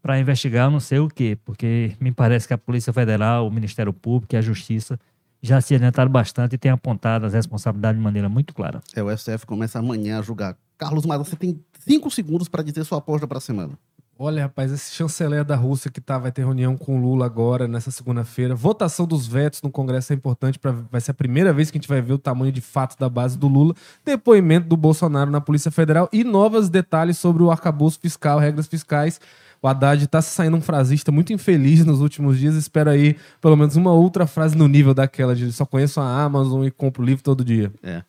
[0.00, 3.92] para investigar não sei o quê, porque me parece que a Polícia Federal, o Ministério
[3.92, 4.98] Público e a Justiça
[5.42, 8.82] já se adiantaram bastante e têm apontado as responsabilidades de maneira muito clara.
[8.94, 10.56] É, o STF começa amanhã a julgar.
[10.76, 13.78] Carlos Maza, você tem cinco segundos para dizer sua aposta para a semana.
[14.22, 17.66] Olha, rapaz, esse chanceler da Rússia que tá, vai ter reunião com o Lula agora,
[17.66, 18.54] nessa segunda-feira.
[18.54, 21.80] Votação dos vetos no Congresso é importante, pra, vai ser a primeira vez que a
[21.80, 23.74] gente vai ver o tamanho de fato da base do Lula.
[24.04, 29.18] Depoimento do Bolsonaro na Polícia Federal e novos detalhes sobre o arcabouço fiscal, regras fiscais.
[29.62, 32.54] O Haddad tá saindo um frasista muito infeliz nos últimos dias.
[32.54, 36.64] Espero aí pelo menos uma outra frase no nível daquela de só conheço a Amazon
[36.64, 37.72] e compro o livro todo dia.
[37.82, 38.02] É.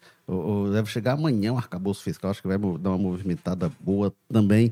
[0.71, 4.71] Deve chegar amanhã o arcabouço fiscal, acho que vai dar uma movimentada boa também.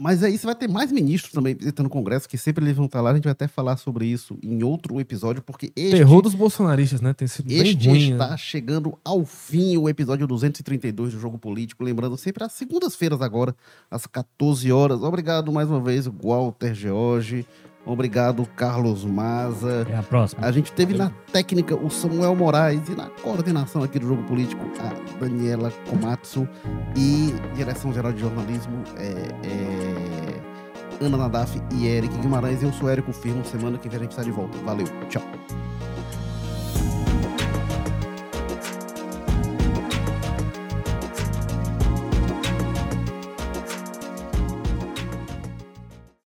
[0.00, 2.86] Mas aí você vai ter mais ministros também visitando o Congresso, que sempre eles vão
[2.86, 3.10] estar lá.
[3.10, 5.96] A gente vai até falar sobre isso em outro episódio, porque este...
[5.96, 7.12] Terror dos bolsonaristas, né?
[7.12, 8.12] Tem sido bem Este ruim.
[8.12, 8.36] está né?
[8.36, 11.84] chegando ao fim, o episódio 232 do Jogo Político.
[11.84, 13.54] Lembrando sempre, às segundas-feiras agora,
[13.90, 15.02] às 14 horas.
[15.02, 17.46] Obrigado mais uma vez, Walter George.
[17.84, 19.82] Obrigado, Carlos Maza.
[19.82, 20.46] Até a próxima.
[20.46, 24.62] A gente teve na técnica o Samuel Moraes e na coordenação aqui do Jogo Político
[24.78, 26.48] a Daniela Komatsu
[26.96, 29.10] e direção geral de jornalismo é,
[29.46, 32.62] é Ana Nadaf e Eric Guimarães.
[32.62, 33.44] Eu sou Érico Firmo.
[33.44, 34.56] Semana que vem a gente está de volta.
[34.58, 35.22] Valeu, tchau.